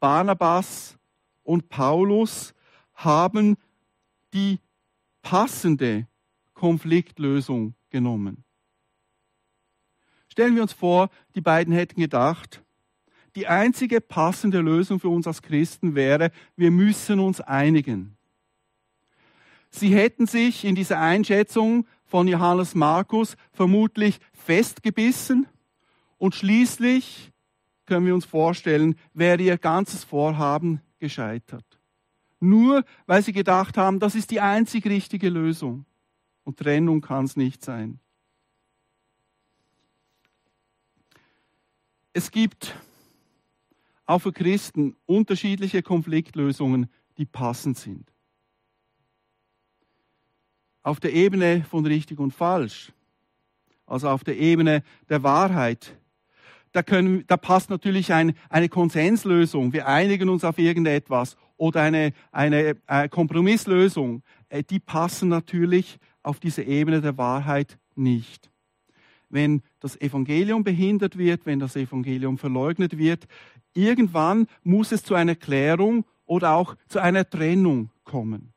Barnabas 0.00 0.98
und 1.42 1.70
Paulus 1.70 2.54
haben 2.92 3.56
die 4.34 4.60
passende 5.22 6.06
Konfliktlösung 6.52 7.74
genommen. 7.88 8.44
Stellen 10.28 10.56
wir 10.56 10.62
uns 10.62 10.74
vor, 10.74 11.08
die 11.34 11.40
beiden 11.40 11.72
hätten 11.72 12.00
gedacht, 12.00 12.62
die 13.34 13.46
einzige 13.46 14.00
passende 14.00 14.60
Lösung 14.60 15.00
für 15.00 15.08
uns 15.08 15.26
als 15.26 15.40
Christen 15.40 15.94
wäre, 15.94 16.30
wir 16.54 16.70
müssen 16.70 17.18
uns 17.18 17.40
einigen. 17.40 18.16
Sie 19.74 19.92
hätten 19.92 20.28
sich 20.28 20.64
in 20.64 20.76
dieser 20.76 21.00
Einschätzung 21.00 21.88
von 22.04 22.28
Johannes 22.28 22.76
Markus 22.76 23.36
vermutlich 23.50 24.20
festgebissen 24.32 25.48
und 26.16 26.36
schließlich 26.36 27.32
können 27.84 28.06
wir 28.06 28.14
uns 28.14 28.24
vorstellen, 28.24 28.94
wäre 29.14 29.42
ihr 29.42 29.58
ganzes 29.58 30.04
Vorhaben 30.04 30.80
gescheitert. 31.00 31.64
Nur 32.38 32.84
weil 33.06 33.24
sie 33.24 33.32
gedacht 33.32 33.76
haben, 33.76 33.98
das 33.98 34.14
ist 34.14 34.30
die 34.30 34.38
einzig 34.38 34.86
richtige 34.86 35.28
Lösung. 35.28 35.86
Und 36.44 36.58
Trennung 36.58 37.00
kann 37.00 37.24
es 37.24 37.36
nicht 37.36 37.64
sein. 37.64 37.98
Es 42.12 42.30
gibt 42.30 42.76
auch 44.06 44.20
für 44.20 44.32
Christen 44.32 44.94
unterschiedliche 45.04 45.82
Konfliktlösungen, 45.82 46.88
die 47.18 47.26
passend 47.26 47.76
sind. 47.76 48.13
Auf 50.84 51.00
der 51.00 51.12
Ebene 51.12 51.64
von 51.68 51.84
richtig 51.84 52.20
und 52.20 52.30
falsch, 52.30 52.92
also 53.86 54.08
auf 54.08 54.22
der 54.22 54.38
Ebene 54.38 54.84
der 55.08 55.24
Wahrheit, 55.24 55.96
da, 56.72 56.82
können, 56.82 57.24
da 57.26 57.36
passt 57.36 57.70
natürlich 57.70 58.12
ein, 58.12 58.34
eine 58.50 58.68
Konsenslösung. 58.68 59.72
Wir 59.72 59.86
einigen 59.86 60.28
uns 60.28 60.44
auf 60.44 60.58
irgendetwas 60.58 61.36
oder 61.56 61.82
eine, 61.82 62.12
eine, 62.32 62.76
äh, 62.86 63.08
Kompromisslösung. 63.08 64.22
Äh, 64.48 64.64
die 64.64 64.80
passen 64.80 65.28
natürlich 65.28 65.98
auf 66.22 66.40
diese 66.40 66.62
Ebene 66.62 67.00
der 67.00 67.16
Wahrheit 67.16 67.78
nicht. 67.94 68.50
Wenn 69.28 69.62
das 69.80 70.00
Evangelium 70.00 70.64
behindert 70.64 71.16
wird, 71.16 71.46
wenn 71.46 71.60
das 71.60 71.76
Evangelium 71.76 72.38
verleugnet 72.38 72.98
wird, 72.98 73.26
irgendwann 73.72 74.46
muss 74.62 74.92
es 74.92 75.02
zu 75.02 75.14
einer 75.14 75.34
Klärung 75.36 76.04
oder 76.26 76.54
auch 76.54 76.76
zu 76.88 76.98
einer 76.98 77.28
Trennung 77.28 77.90
kommen. 78.04 78.53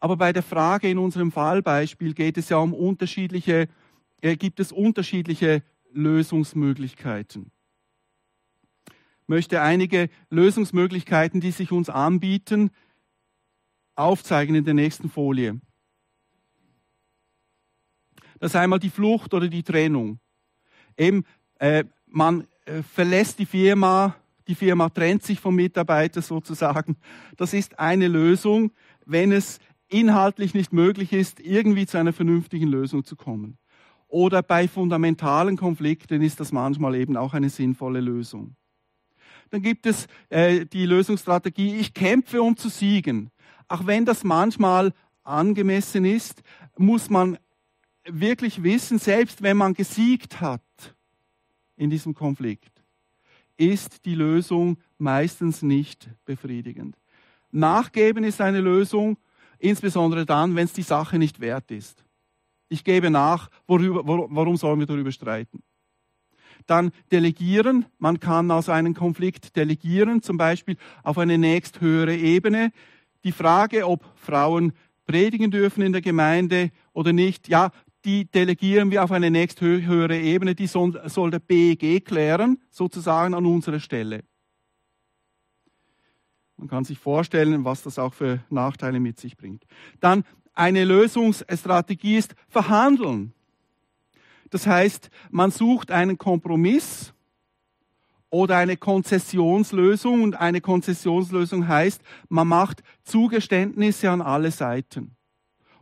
Aber 0.00 0.16
bei 0.16 0.32
der 0.32 0.42
Frage 0.42 0.88
in 0.88 0.98
unserem 0.98 1.32
Fallbeispiel 1.32 2.14
geht 2.14 2.38
es 2.38 2.48
ja 2.48 2.58
um 2.58 2.72
unterschiedliche, 2.72 3.68
äh, 4.20 4.36
gibt 4.36 4.60
es 4.60 4.72
unterschiedliche 4.72 5.62
Lösungsmöglichkeiten. 5.92 7.50
Ich 9.22 9.28
möchte 9.28 9.60
einige 9.60 10.08
Lösungsmöglichkeiten, 10.30 11.40
die 11.40 11.50
sich 11.50 11.72
uns 11.72 11.90
anbieten, 11.90 12.70
aufzeigen 13.94 14.54
in 14.54 14.64
der 14.64 14.74
nächsten 14.74 15.10
Folie. 15.10 15.60
Das 18.38 18.52
ist 18.52 18.56
einmal 18.56 18.78
die 18.78 18.90
Flucht 18.90 19.34
oder 19.34 19.48
die 19.48 19.62
Trennung. 19.62 20.20
Eben, 20.96 21.24
äh, 21.58 21.84
man 22.06 22.46
äh, 22.64 22.82
verlässt 22.82 23.38
die 23.38 23.46
Firma, 23.46 24.14
die 24.46 24.54
Firma 24.54 24.88
trennt 24.88 25.24
sich 25.24 25.40
vom 25.40 25.56
Mitarbeiter 25.56 26.22
sozusagen. 26.22 26.96
Das 27.36 27.52
ist 27.52 27.78
eine 27.78 28.08
Lösung, 28.08 28.72
wenn 29.04 29.32
es 29.32 29.58
inhaltlich 29.88 30.54
nicht 30.54 30.72
möglich 30.72 31.12
ist, 31.12 31.40
irgendwie 31.40 31.86
zu 31.86 31.98
einer 31.98 32.12
vernünftigen 32.12 32.68
Lösung 32.68 33.04
zu 33.04 33.16
kommen. 33.16 33.58
Oder 34.08 34.42
bei 34.42 34.68
fundamentalen 34.68 35.56
Konflikten 35.56 36.22
ist 36.22 36.40
das 36.40 36.52
manchmal 36.52 36.94
eben 36.94 37.16
auch 37.16 37.34
eine 37.34 37.50
sinnvolle 37.50 38.00
Lösung. 38.00 38.56
Dann 39.50 39.62
gibt 39.62 39.86
es 39.86 40.06
äh, 40.28 40.66
die 40.66 40.86
Lösungsstrategie, 40.86 41.76
ich 41.76 41.94
kämpfe, 41.94 42.42
um 42.42 42.56
zu 42.56 42.68
siegen. 42.68 43.30
Auch 43.66 43.86
wenn 43.86 44.04
das 44.04 44.24
manchmal 44.24 44.92
angemessen 45.24 46.04
ist, 46.04 46.42
muss 46.76 47.10
man 47.10 47.38
wirklich 48.04 48.62
wissen, 48.62 48.98
selbst 48.98 49.42
wenn 49.42 49.56
man 49.56 49.74
gesiegt 49.74 50.40
hat 50.40 50.62
in 51.76 51.90
diesem 51.90 52.14
Konflikt, 52.14 52.82
ist 53.56 54.04
die 54.04 54.14
Lösung 54.14 54.78
meistens 54.96 55.62
nicht 55.62 56.08
befriedigend. 56.24 56.96
Nachgeben 57.50 58.24
ist 58.24 58.40
eine 58.40 58.60
Lösung, 58.60 59.18
insbesondere 59.58 60.26
dann, 60.26 60.56
wenn 60.56 60.64
es 60.64 60.72
die 60.72 60.82
Sache 60.82 61.18
nicht 61.18 61.40
wert 61.40 61.70
ist. 61.70 62.04
Ich 62.68 62.84
gebe 62.84 63.10
nach, 63.10 63.48
worüber, 63.66 64.02
warum 64.06 64.56
sollen 64.56 64.78
wir 64.78 64.86
darüber 64.86 65.10
streiten? 65.10 65.62
Dann 66.66 66.90
delegieren. 67.10 67.86
Man 67.98 68.20
kann 68.20 68.50
also 68.50 68.72
einen 68.72 68.94
Konflikt 68.94 69.56
delegieren, 69.56 70.22
zum 70.22 70.36
Beispiel 70.36 70.76
auf 71.02 71.16
eine 71.18 71.38
nächsthöhere 71.38 72.14
Ebene. 72.14 72.72
Die 73.24 73.32
Frage, 73.32 73.86
ob 73.86 74.04
Frauen 74.16 74.72
predigen 75.06 75.50
dürfen 75.50 75.82
in 75.82 75.92
der 75.92 76.02
Gemeinde 76.02 76.70
oder 76.92 77.12
nicht, 77.12 77.48
ja, 77.48 77.70
die 78.04 78.26
delegieren 78.26 78.90
wir 78.90 79.02
auf 79.02 79.12
eine 79.12 79.30
nächsthöhere 79.30 80.18
Ebene. 80.18 80.54
Die 80.54 80.66
soll, 80.66 81.00
soll 81.08 81.30
der 81.30 81.40
BEG 81.40 82.04
klären, 82.04 82.58
sozusagen 82.70 83.34
an 83.34 83.46
unserer 83.46 83.80
Stelle. 83.80 84.24
Man 86.58 86.68
kann 86.68 86.84
sich 86.84 86.98
vorstellen, 86.98 87.64
was 87.64 87.82
das 87.82 87.98
auch 87.98 88.12
für 88.12 88.40
Nachteile 88.50 88.98
mit 88.98 89.18
sich 89.18 89.36
bringt. 89.36 89.64
Dann 90.00 90.24
eine 90.54 90.84
Lösungsstrategie 90.84 92.16
ist 92.16 92.34
verhandeln. 92.48 93.32
Das 94.50 94.66
heißt, 94.66 95.08
man 95.30 95.52
sucht 95.52 95.92
einen 95.92 96.18
Kompromiss 96.18 97.14
oder 98.28 98.56
eine 98.56 98.76
Konzessionslösung 98.76 100.22
und 100.22 100.34
eine 100.34 100.60
Konzessionslösung 100.60 101.68
heißt, 101.68 102.02
man 102.28 102.48
macht 102.48 102.82
Zugeständnisse 103.04 104.10
an 104.10 104.20
alle 104.20 104.50
Seiten. 104.50 105.16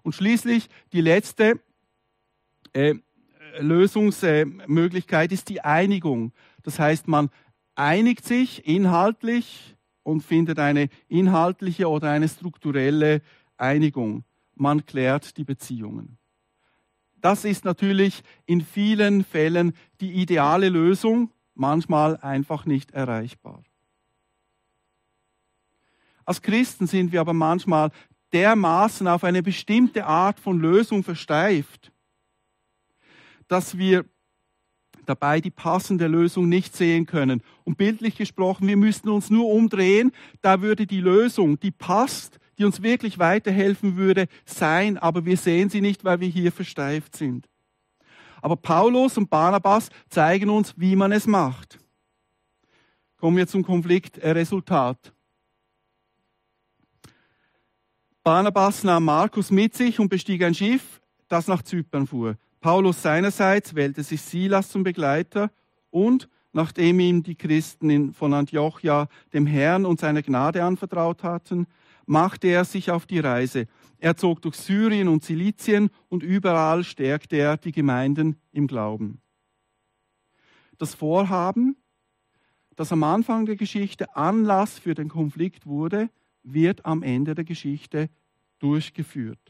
Und 0.03 0.15
schließlich 0.15 0.69
die 0.93 1.01
letzte 1.01 1.59
äh, 2.75 2.97
Lösungsmöglichkeit 3.59 5.33
ist 5.33 5.49
die 5.49 5.62
Einigung. 5.62 6.33
Das 6.62 6.79
heißt, 6.79 7.09
man 7.09 7.31
einigt 7.75 8.27
sich 8.27 8.67
inhaltlich 8.67 9.76
und 10.07 10.23
findet 10.23 10.59
eine 10.59 10.88
inhaltliche 11.09 11.88
oder 11.88 12.11
eine 12.11 12.29
strukturelle 12.29 13.23
Einigung 13.57 14.25
man 14.57 14.85
klärt 14.87 15.37
die 15.37 15.45
Beziehungen. 15.45 16.19
Das 17.16 17.45
ist 17.45 17.64
natürlich 17.64 18.23
in 18.47 18.61
vielen 18.61 19.25
Fällen 19.25 19.75
die 20.01 20.12
ideale 20.12 20.69
Lösung, 20.69 21.31
manchmal 21.55 22.16
einfach 22.19 22.66
nicht 22.66 22.90
erreichbar. 22.90 23.62
Als 26.25 26.42
Christen 26.42 26.87
sind 26.87 27.12
wir 27.12 27.21
aber 27.21 27.33
manchmal 27.33 27.90
dermaßen 28.33 29.07
auf 29.07 29.25
eine 29.25 29.42
bestimmte 29.42 30.07
Art 30.07 30.40
von 30.40 30.59
Lösung 30.59 31.05
versteift, 31.05 31.92
dass 33.49 33.79
wir 33.79 34.05
dabei 35.09 35.40
die 35.40 35.51
passende 35.51 36.07
Lösung 36.07 36.49
nicht 36.49 36.77
sehen 36.77 37.07
können. 37.07 37.42
Und 37.64 37.79
bildlich 37.79 38.16
gesprochen, 38.16 38.69
wir 38.69 38.77
müssten 38.77 39.09
uns 39.09 39.31
nur 39.31 39.49
umdrehen, 39.49 40.12
da 40.42 40.61
würde 40.62 40.87
die 40.87 41.01
Lösung, 41.01 41.59
die 41.59 41.71
passt, 41.71 42.38
die 42.59 42.64
uns 42.64 42.83
wirklich 42.83 43.19
weiterhelfen 43.19 43.97
würde, 43.97 44.27
sein, 44.45 44.99
aber 44.99 45.25
wir 45.25 45.37
sehen 45.37 45.71
sie 45.71 45.81
nicht, 45.81 46.05
weil 46.05 46.21
wir 46.21 46.29
hier 46.29 46.53
versteift 46.53 47.16
sind. 47.16 47.49
Aber 48.40 48.57
Paulus 48.57 49.19
und 49.19 49.31
Barnabas 49.31 49.90
zeigen 50.09 50.51
uns, 50.51 50.75
wie 50.77 50.97
man 50.97 51.12
es 51.12 51.27
macht. 51.27 51.79
Kommen 53.19 53.37
wir 53.37 53.47
zum 53.47 53.64
Konfliktresultat. 53.64 55.12
Barnabas 58.23 58.85
nahm 58.85 59.05
Markus 59.05 59.51
mit 59.51 59.75
sich 59.75 60.01
und 60.01 60.09
bestieg 60.09 60.42
ein 60.42 60.55
Schiff, 60.55 61.01
das 61.29 61.47
nach 61.47 61.62
Zypern 61.62 62.07
fuhr. 62.07 62.37
Paulus 62.61 63.03
seinerseits 63.03 63.75
wählte 63.75 64.03
sich 64.03 64.23
Silas 64.23 64.71
zum 64.71 64.83
Begleiter 64.83 65.51
und, 65.90 66.29
nachdem 66.53 67.01
ihm 67.01 67.23
die 67.23 67.35
Christen 67.35 68.12
von 68.12 68.35
Antiochia 68.35 69.09
dem 69.33 69.47
Herrn 69.47 69.85
und 69.85 70.01
seiner 70.01 70.23
Gnade 70.23 70.64
anvertraut 70.64 71.23
hatten, 71.23 71.66
machte 72.07 72.49
er 72.49 72.64
sich 72.64 72.90
auf 72.90 73.07
die 73.07 73.19
Reise. 73.19 73.66
Er 73.99 74.16
zog 74.16 74.42
durch 74.42 74.57
Syrien 74.57 75.09
und 75.09 75.25
Silizien 75.25 75.90
und 76.09 76.23
überall 76.23 76.85
stärkte 76.85 77.37
er 77.37 77.57
die 77.57 77.73
Gemeinden 77.73 78.37
im 78.53 78.66
Glauben. 78.66 79.21
Das 80.79 80.95
Vorhaben, 80.95 81.77
das 82.77 82.92
am 82.92 83.03
Anfang 83.03 83.47
der 83.47 83.57
Geschichte 83.57 84.14
Anlass 84.14 84.79
für 84.79 84.95
den 84.95 85.09
Konflikt 85.09 85.66
wurde, 85.66 86.11
wird 86.42 86.85
am 86.85 87.03
Ende 87.03 87.35
der 87.35 87.45
Geschichte 87.45 88.09
durchgeführt. 88.59 89.40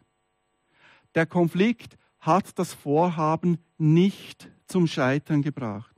Der 1.15 1.27
Konflikt 1.27 1.97
hat 2.27 2.59
das 2.59 2.75
Vorhaben 2.75 3.59
nicht 3.79 4.51
zum 4.67 4.87
Scheitern 4.87 5.43
gebracht. 5.43 5.95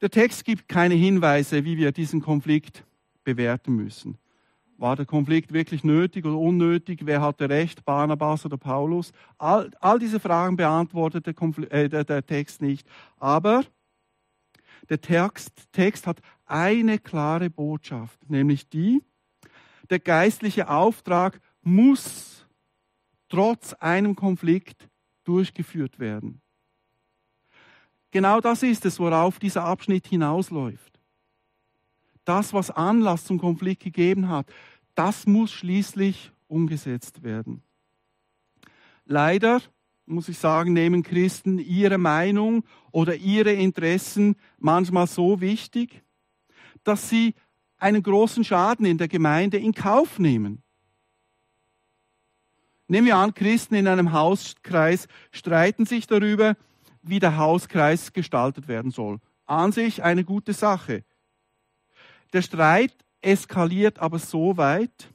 Der 0.00 0.10
Text 0.10 0.44
gibt 0.44 0.68
keine 0.68 0.94
Hinweise, 0.94 1.64
wie 1.64 1.76
wir 1.76 1.92
diesen 1.92 2.20
Konflikt 2.20 2.84
bewerten 3.22 3.74
müssen. 3.74 4.16
War 4.78 4.96
der 4.96 5.04
Konflikt 5.04 5.52
wirklich 5.52 5.84
nötig 5.84 6.24
oder 6.24 6.38
unnötig? 6.38 7.00
Wer 7.04 7.20
hatte 7.20 7.50
recht, 7.50 7.84
Barnabas 7.84 8.46
oder 8.46 8.56
Paulus? 8.56 9.12
All, 9.36 9.70
all 9.80 9.98
diese 9.98 10.20
Fragen 10.20 10.56
beantwortet 10.56 11.26
der, 11.26 11.34
äh, 11.70 11.88
der, 11.90 12.04
der, 12.04 12.24
Text 12.24 12.62
nicht. 12.62 12.88
Aber 13.18 13.62
der 14.88 15.02
Text, 15.02 15.52
Text 15.72 16.06
hat 16.06 16.22
eine 16.46 16.98
klare 16.98 17.50
Botschaft, 17.50 18.18
nämlich 18.30 18.70
die, 18.70 19.02
der 19.90 19.98
geistliche 19.98 20.70
Auftrag 20.70 21.40
muss 21.62 22.39
trotz 23.30 23.72
einem 23.74 24.14
Konflikt 24.14 24.90
durchgeführt 25.24 25.98
werden. 25.98 26.42
Genau 28.10 28.40
das 28.40 28.62
ist 28.62 28.84
es, 28.84 28.98
worauf 28.98 29.38
dieser 29.38 29.64
Abschnitt 29.64 30.06
hinausläuft. 30.06 31.00
Das, 32.24 32.52
was 32.52 32.70
Anlass 32.70 33.24
zum 33.24 33.38
Konflikt 33.38 33.82
gegeben 33.82 34.28
hat, 34.28 34.52
das 34.94 35.26
muss 35.26 35.52
schließlich 35.52 36.32
umgesetzt 36.48 37.22
werden. 37.22 37.62
Leider, 39.04 39.62
muss 40.06 40.28
ich 40.28 40.38
sagen, 40.38 40.72
nehmen 40.72 41.02
Christen 41.02 41.58
ihre 41.58 41.98
Meinung 41.98 42.64
oder 42.90 43.14
ihre 43.14 43.52
Interessen 43.52 44.36
manchmal 44.58 45.06
so 45.06 45.40
wichtig, 45.40 46.02
dass 46.82 47.08
sie 47.08 47.34
einen 47.78 48.02
großen 48.02 48.44
Schaden 48.44 48.86
in 48.86 48.98
der 48.98 49.08
Gemeinde 49.08 49.56
in 49.56 49.72
Kauf 49.72 50.18
nehmen. 50.18 50.62
Nehmen 52.90 53.06
wir 53.06 53.18
an, 53.18 53.34
Christen 53.34 53.76
in 53.76 53.86
einem 53.86 54.10
Hauskreis 54.10 55.06
streiten 55.30 55.86
sich 55.86 56.08
darüber, 56.08 56.56
wie 57.02 57.20
der 57.20 57.36
Hauskreis 57.36 58.12
gestaltet 58.12 58.66
werden 58.66 58.90
soll. 58.90 59.20
An 59.46 59.70
sich 59.70 60.02
eine 60.02 60.24
gute 60.24 60.54
Sache. 60.54 61.04
Der 62.32 62.42
Streit 62.42 62.92
eskaliert 63.20 64.00
aber 64.00 64.18
so 64.18 64.56
weit, 64.56 65.08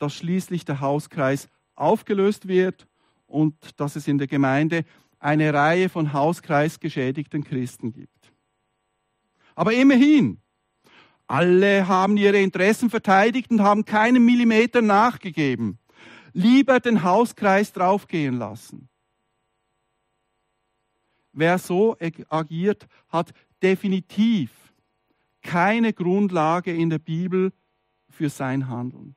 dass 0.00 0.16
schließlich 0.16 0.64
der 0.64 0.80
Hauskreis 0.80 1.48
aufgelöst 1.76 2.48
wird 2.48 2.88
und 3.28 3.54
dass 3.78 3.94
es 3.94 4.08
in 4.08 4.18
der 4.18 4.26
Gemeinde 4.26 4.84
eine 5.20 5.54
Reihe 5.54 5.88
von 5.88 6.12
Hauskreisgeschädigten 6.12 7.44
Christen 7.44 7.92
gibt. 7.92 8.32
Aber 9.54 9.72
immerhin, 9.72 10.40
alle 11.28 11.86
haben 11.86 12.16
ihre 12.16 12.38
Interessen 12.40 12.90
verteidigt 12.90 13.52
und 13.52 13.62
haben 13.62 13.84
keinen 13.84 14.24
Millimeter 14.24 14.82
nachgegeben. 14.82 15.78
Lieber 16.32 16.80
den 16.80 17.02
Hauskreis 17.02 17.72
draufgehen 17.72 18.36
lassen. 18.36 18.88
Wer 21.32 21.58
so 21.58 21.96
agiert, 22.28 22.86
hat 23.08 23.32
definitiv 23.62 24.50
keine 25.42 25.92
Grundlage 25.92 26.74
in 26.74 26.90
der 26.90 26.98
Bibel 26.98 27.52
für 28.08 28.28
sein 28.28 28.68
Handeln. 28.68 29.14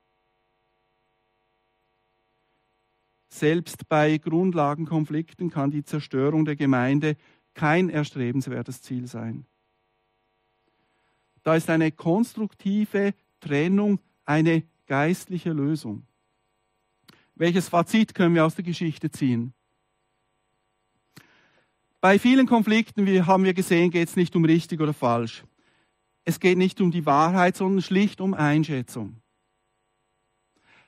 Selbst 3.30 3.90
bei 3.90 4.18
Grundlagenkonflikten 4.20 5.50
kann 5.50 5.72
die 5.72 5.84
Zerstörung 5.84 6.46
der 6.46 6.56
Gemeinde 6.56 7.18
kein 7.56 7.90
erstrebenswertes 7.90 8.82
Ziel 8.84 9.08
sein. 9.08 9.48
Da 11.42 11.56
ist 11.56 11.70
eine 11.70 11.92
konstruktive 11.92 13.14
Trennung 13.40 14.00
eine 14.24 14.64
geistliche 14.86 15.52
Lösung. 15.52 16.06
Welches 17.36 17.70
Fazit 17.70 18.14
können 18.14 18.36
wir 18.36 18.46
aus 18.46 18.56
der 18.56 18.64
Geschichte 18.64 19.10
ziehen? 19.10 19.54
Bei 22.00 22.20
vielen 22.20 22.48
Konflikten, 22.48 23.06
wie 23.06 23.22
haben 23.22 23.46
wir 23.46 23.54
gesehen, 23.54 23.90
geht 23.90 24.10
es 24.10 24.16
nicht 24.16 24.36
um 24.36 24.46
richtig 24.46 24.82
oder 24.82 24.94
falsch. 24.94 25.44
Es 26.26 26.40
geht 26.40 26.58
nicht 26.58 26.80
um 26.82 26.92
die 26.92 27.06
Wahrheit, 27.06 27.56
sondern 27.56 27.82
schlicht 27.82 28.22
um 28.22 28.34
Einschätzung. 28.34 29.22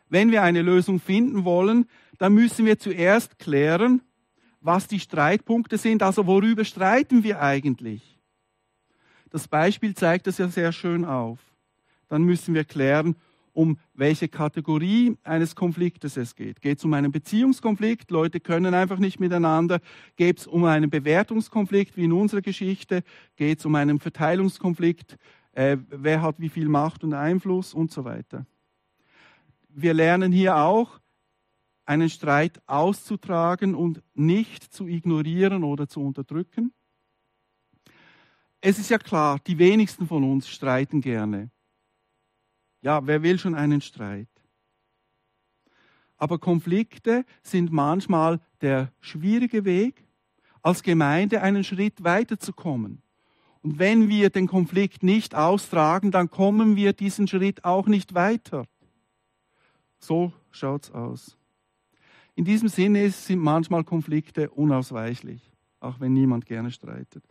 Wenn 0.10 0.32
wir 0.32 0.44
eine 0.44 0.62
Lösung 0.62 1.00
finden 1.00 1.46
wollen, 1.46 1.88
dann 2.18 2.34
müssen 2.34 2.66
wir 2.66 2.80
zuerst 2.80 3.40
klären, 3.40 4.02
was 4.62 4.88
die 4.88 5.00
Streitpunkte 5.00 5.78
sind, 5.78 6.04
also 6.04 6.28
worüber 6.28 6.66
streiten 6.66 7.24
wir 7.24 7.42
eigentlich. 7.42 8.20
Das 9.30 9.48
Beispiel 9.48 9.96
zeigt 9.96 10.28
das 10.28 10.38
ja 10.38 10.48
sehr 10.48 10.72
schön 10.72 11.06
auf. 11.06 11.40
Dann 12.08 12.24
müssen 12.24 12.54
wir 12.54 12.64
klären, 12.64 13.16
um 13.56 13.78
welche 13.94 14.28
Kategorie 14.28 15.18
eines 15.24 15.56
Konfliktes 15.56 16.18
es 16.18 16.36
geht. 16.36 16.62
Geht 16.62 16.80
es 16.80 16.86
um 16.86 16.94
einen 16.94 17.12
Beziehungskonflikt? 17.12 18.12
Leute 18.12 18.39
können 18.39 18.74
einfach 18.74 19.00
nicht 19.00 19.20
miteinander. 19.20 19.80
Geht 20.18 20.39
es 20.39 20.48
um 20.48 20.65
einen 20.65 20.89
Bewertungskonflikt 20.89 21.96
wie 21.98 22.04
in 22.04 22.12
unserer 22.12 22.41
Geschichte? 22.41 23.04
Geht 23.36 23.60
es 23.60 23.65
um 23.65 23.76
einen 23.76 24.00
Verteilungskonflikt? 24.00 25.18
Äh, 25.54 25.78
wer 25.89 26.22
hat 26.22 26.39
wie 26.39 26.50
viel 26.50 26.68
Macht 26.68 27.04
und 27.04 27.13
Einfluss 27.13 27.74
und 27.74 27.91
so 27.91 28.04
weiter. 28.04 28.46
Wir 29.70 29.94
lernen 29.94 30.32
hier 30.32 30.58
auch, 30.58 31.00
einen 31.86 32.10
Streit 32.10 32.62
auszutragen 32.68 33.76
und 33.76 34.02
nicht 34.15 34.63
zu 34.74 34.88
ignorieren 34.88 35.63
oder 35.63 35.88
zu 35.88 36.02
unterdrücken. 36.02 36.74
Es 38.60 38.80
ist 38.80 38.89
ja 38.89 38.98
klar, 38.98 39.39
die 39.46 39.60
wenigsten 39.60 40.08
von 40.08 40.24
uns 40.24 40.50
streiten 40.50 41.00
gerne. 41.00 41.52
Ja, 42.86 43.08
wer 43.08 43.24
will 43.24 43.39
schon 43.39 43.56
einen 43.56 43.82
Streit? 43.82 44.28
Aber 46.17 46.38
Konflikte 46.38 47.26
sind 47.41 47.71
manchmal 47.71 48.39
der 48.62 48.91
schwierige 49.02 49.65
Weg, 49.65 50.06
als 50.62 50.84
Gemeinde 50.84 51.41
einen 51.41 51.63
Schritt 51.63 52.04
weiterzukommen. 52.04 53.02
Und 53.63 53.80
wenn 53.80 54.08
wir 54.08 54.30
den 54.30 54.45
Konflikt 54.45 55.02
nicht 55.02 55.34
austragen, 55.34 56.12
dann 56.12 56.30
kommen 56.30 56.76
wir 56.76 56.93
diesen 56.93 57.28
Schritt 57.28 57.65
auch 57.65 57.88
nicht 57.88 58.13
weiter. 58.13 58.67
So 59.98 60.32
schaut's 60.52 60.91
aus. 60.91 61.39
In 62.36 62.45
diesem 62.45 62.69
Sinne 62.69 63.10
sind 63.10 63.39
manchmal 63.39 63.84
Konflikte 63.84 64.52
unausweichlich, 64.52 65.41
auch 65.80 66.00
wenn 66.00 66.13
niemand 66.13 66.45
gerne 66.45 66.69
streitet. 66.69 67.24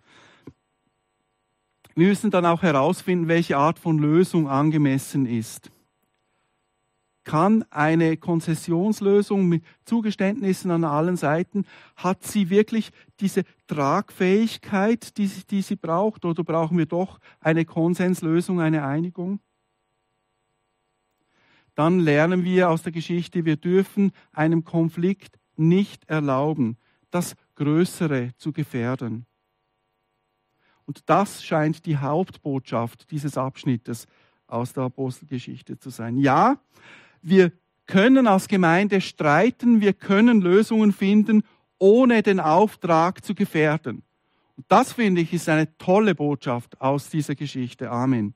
Wir 1.95 2.09
müssen 2.09 2.31
dann 2.31 2.45
auch 2.45 2.63
herausfinden, 2.63 3.29
welche 3.29 3.57
Art 3.57 3.79
von 3.79 3.99
Lösung 3.99 4.49
angemessen 4.49 5.27
ist. 5.27 5.71
Kann 7.23 7.65
eine 7.71 8.17
Konzessionslösung 8.17 9.49
mit 9.49 9.65
Zugeständnissen 9.85 10.71
an 10.71 10.85
allen 10.85 11.17
Seiten, 11.17 11.65
hat 11.97 12.23
sie 12.25 12.51
wirklich 12.51 12.91
diese 13.21 13.45
Tragfähigkeit, 13.67 15.17
die, 15.17 15.31
die 15.49 15.63
sie 15.63 15.77
braucht, 15.77 16.25
oder 16.25 16.45
brauchen 16.45 16.77
wir 16.77 16.87
doch 16.87 17.19
eine 17.41 17.65
Konsenslösung, 17.65 18.61
eine 18.61 18.85
Einigung? 18.85 19.41
Dann 21.75 21.99
lernen 21.99 22.45
wir 22.45 22.71
aus 22.71 22.83
der 22.83 22.93
Geschichte, 22.93 23.45
wir 23.45 23.57
dürfen 23.57 24.13
einem 24.33 24.65
Konflikt 24.65 25.39
nicht 25.57 26.09
erlauben, 26.09 26.77
das 27.11 27.37
Größere 27.55 28.33
zu 28.37 28.53
gefährden. 28.53 29.27
Und 30.87 31.09
das 31.09 31.45
scheint 31.45 31.87
die 31.87 31.97
Hauptbotschaft 31.97 33.11
dieses 33.11 33.39
Abschnittes 33.39 34.07
aus 34.47 34.73
der 34.73 34.85
Apostelgeschichte 34.85 35.79
zu 35.79 35.91
sein. 35.91 36.19
Ja, 36.19 36.59
wir 37.23 37.53
können 37.87 38.27
als 38.27 38.49
Gemeinde 38.49 39.01
streiten, 39.01 39.81
wir 39.81 39.93
können 39.93 40.41
Lösungen 40.41 40.93
finden, 40.93 41.43
ohne 41.79 42.23
den 42.23 42.41
Auftrag 42.41 43.25
zu 43.25 43.35
gefährden. 43.35 44.03
Und 44.57 44.67
das 44.69 44.93
finde 44.93 45.21
ich 45.21 45.33
ist 45.33 45.49
eine 45.49 45.77
tolle 45.79 46.15
Botschaft 46.15 46.81
aus 46.81 47.11
dieser 47.11 47.35
Geschichte. 47.35 47.91
Amen. 47.91 48.35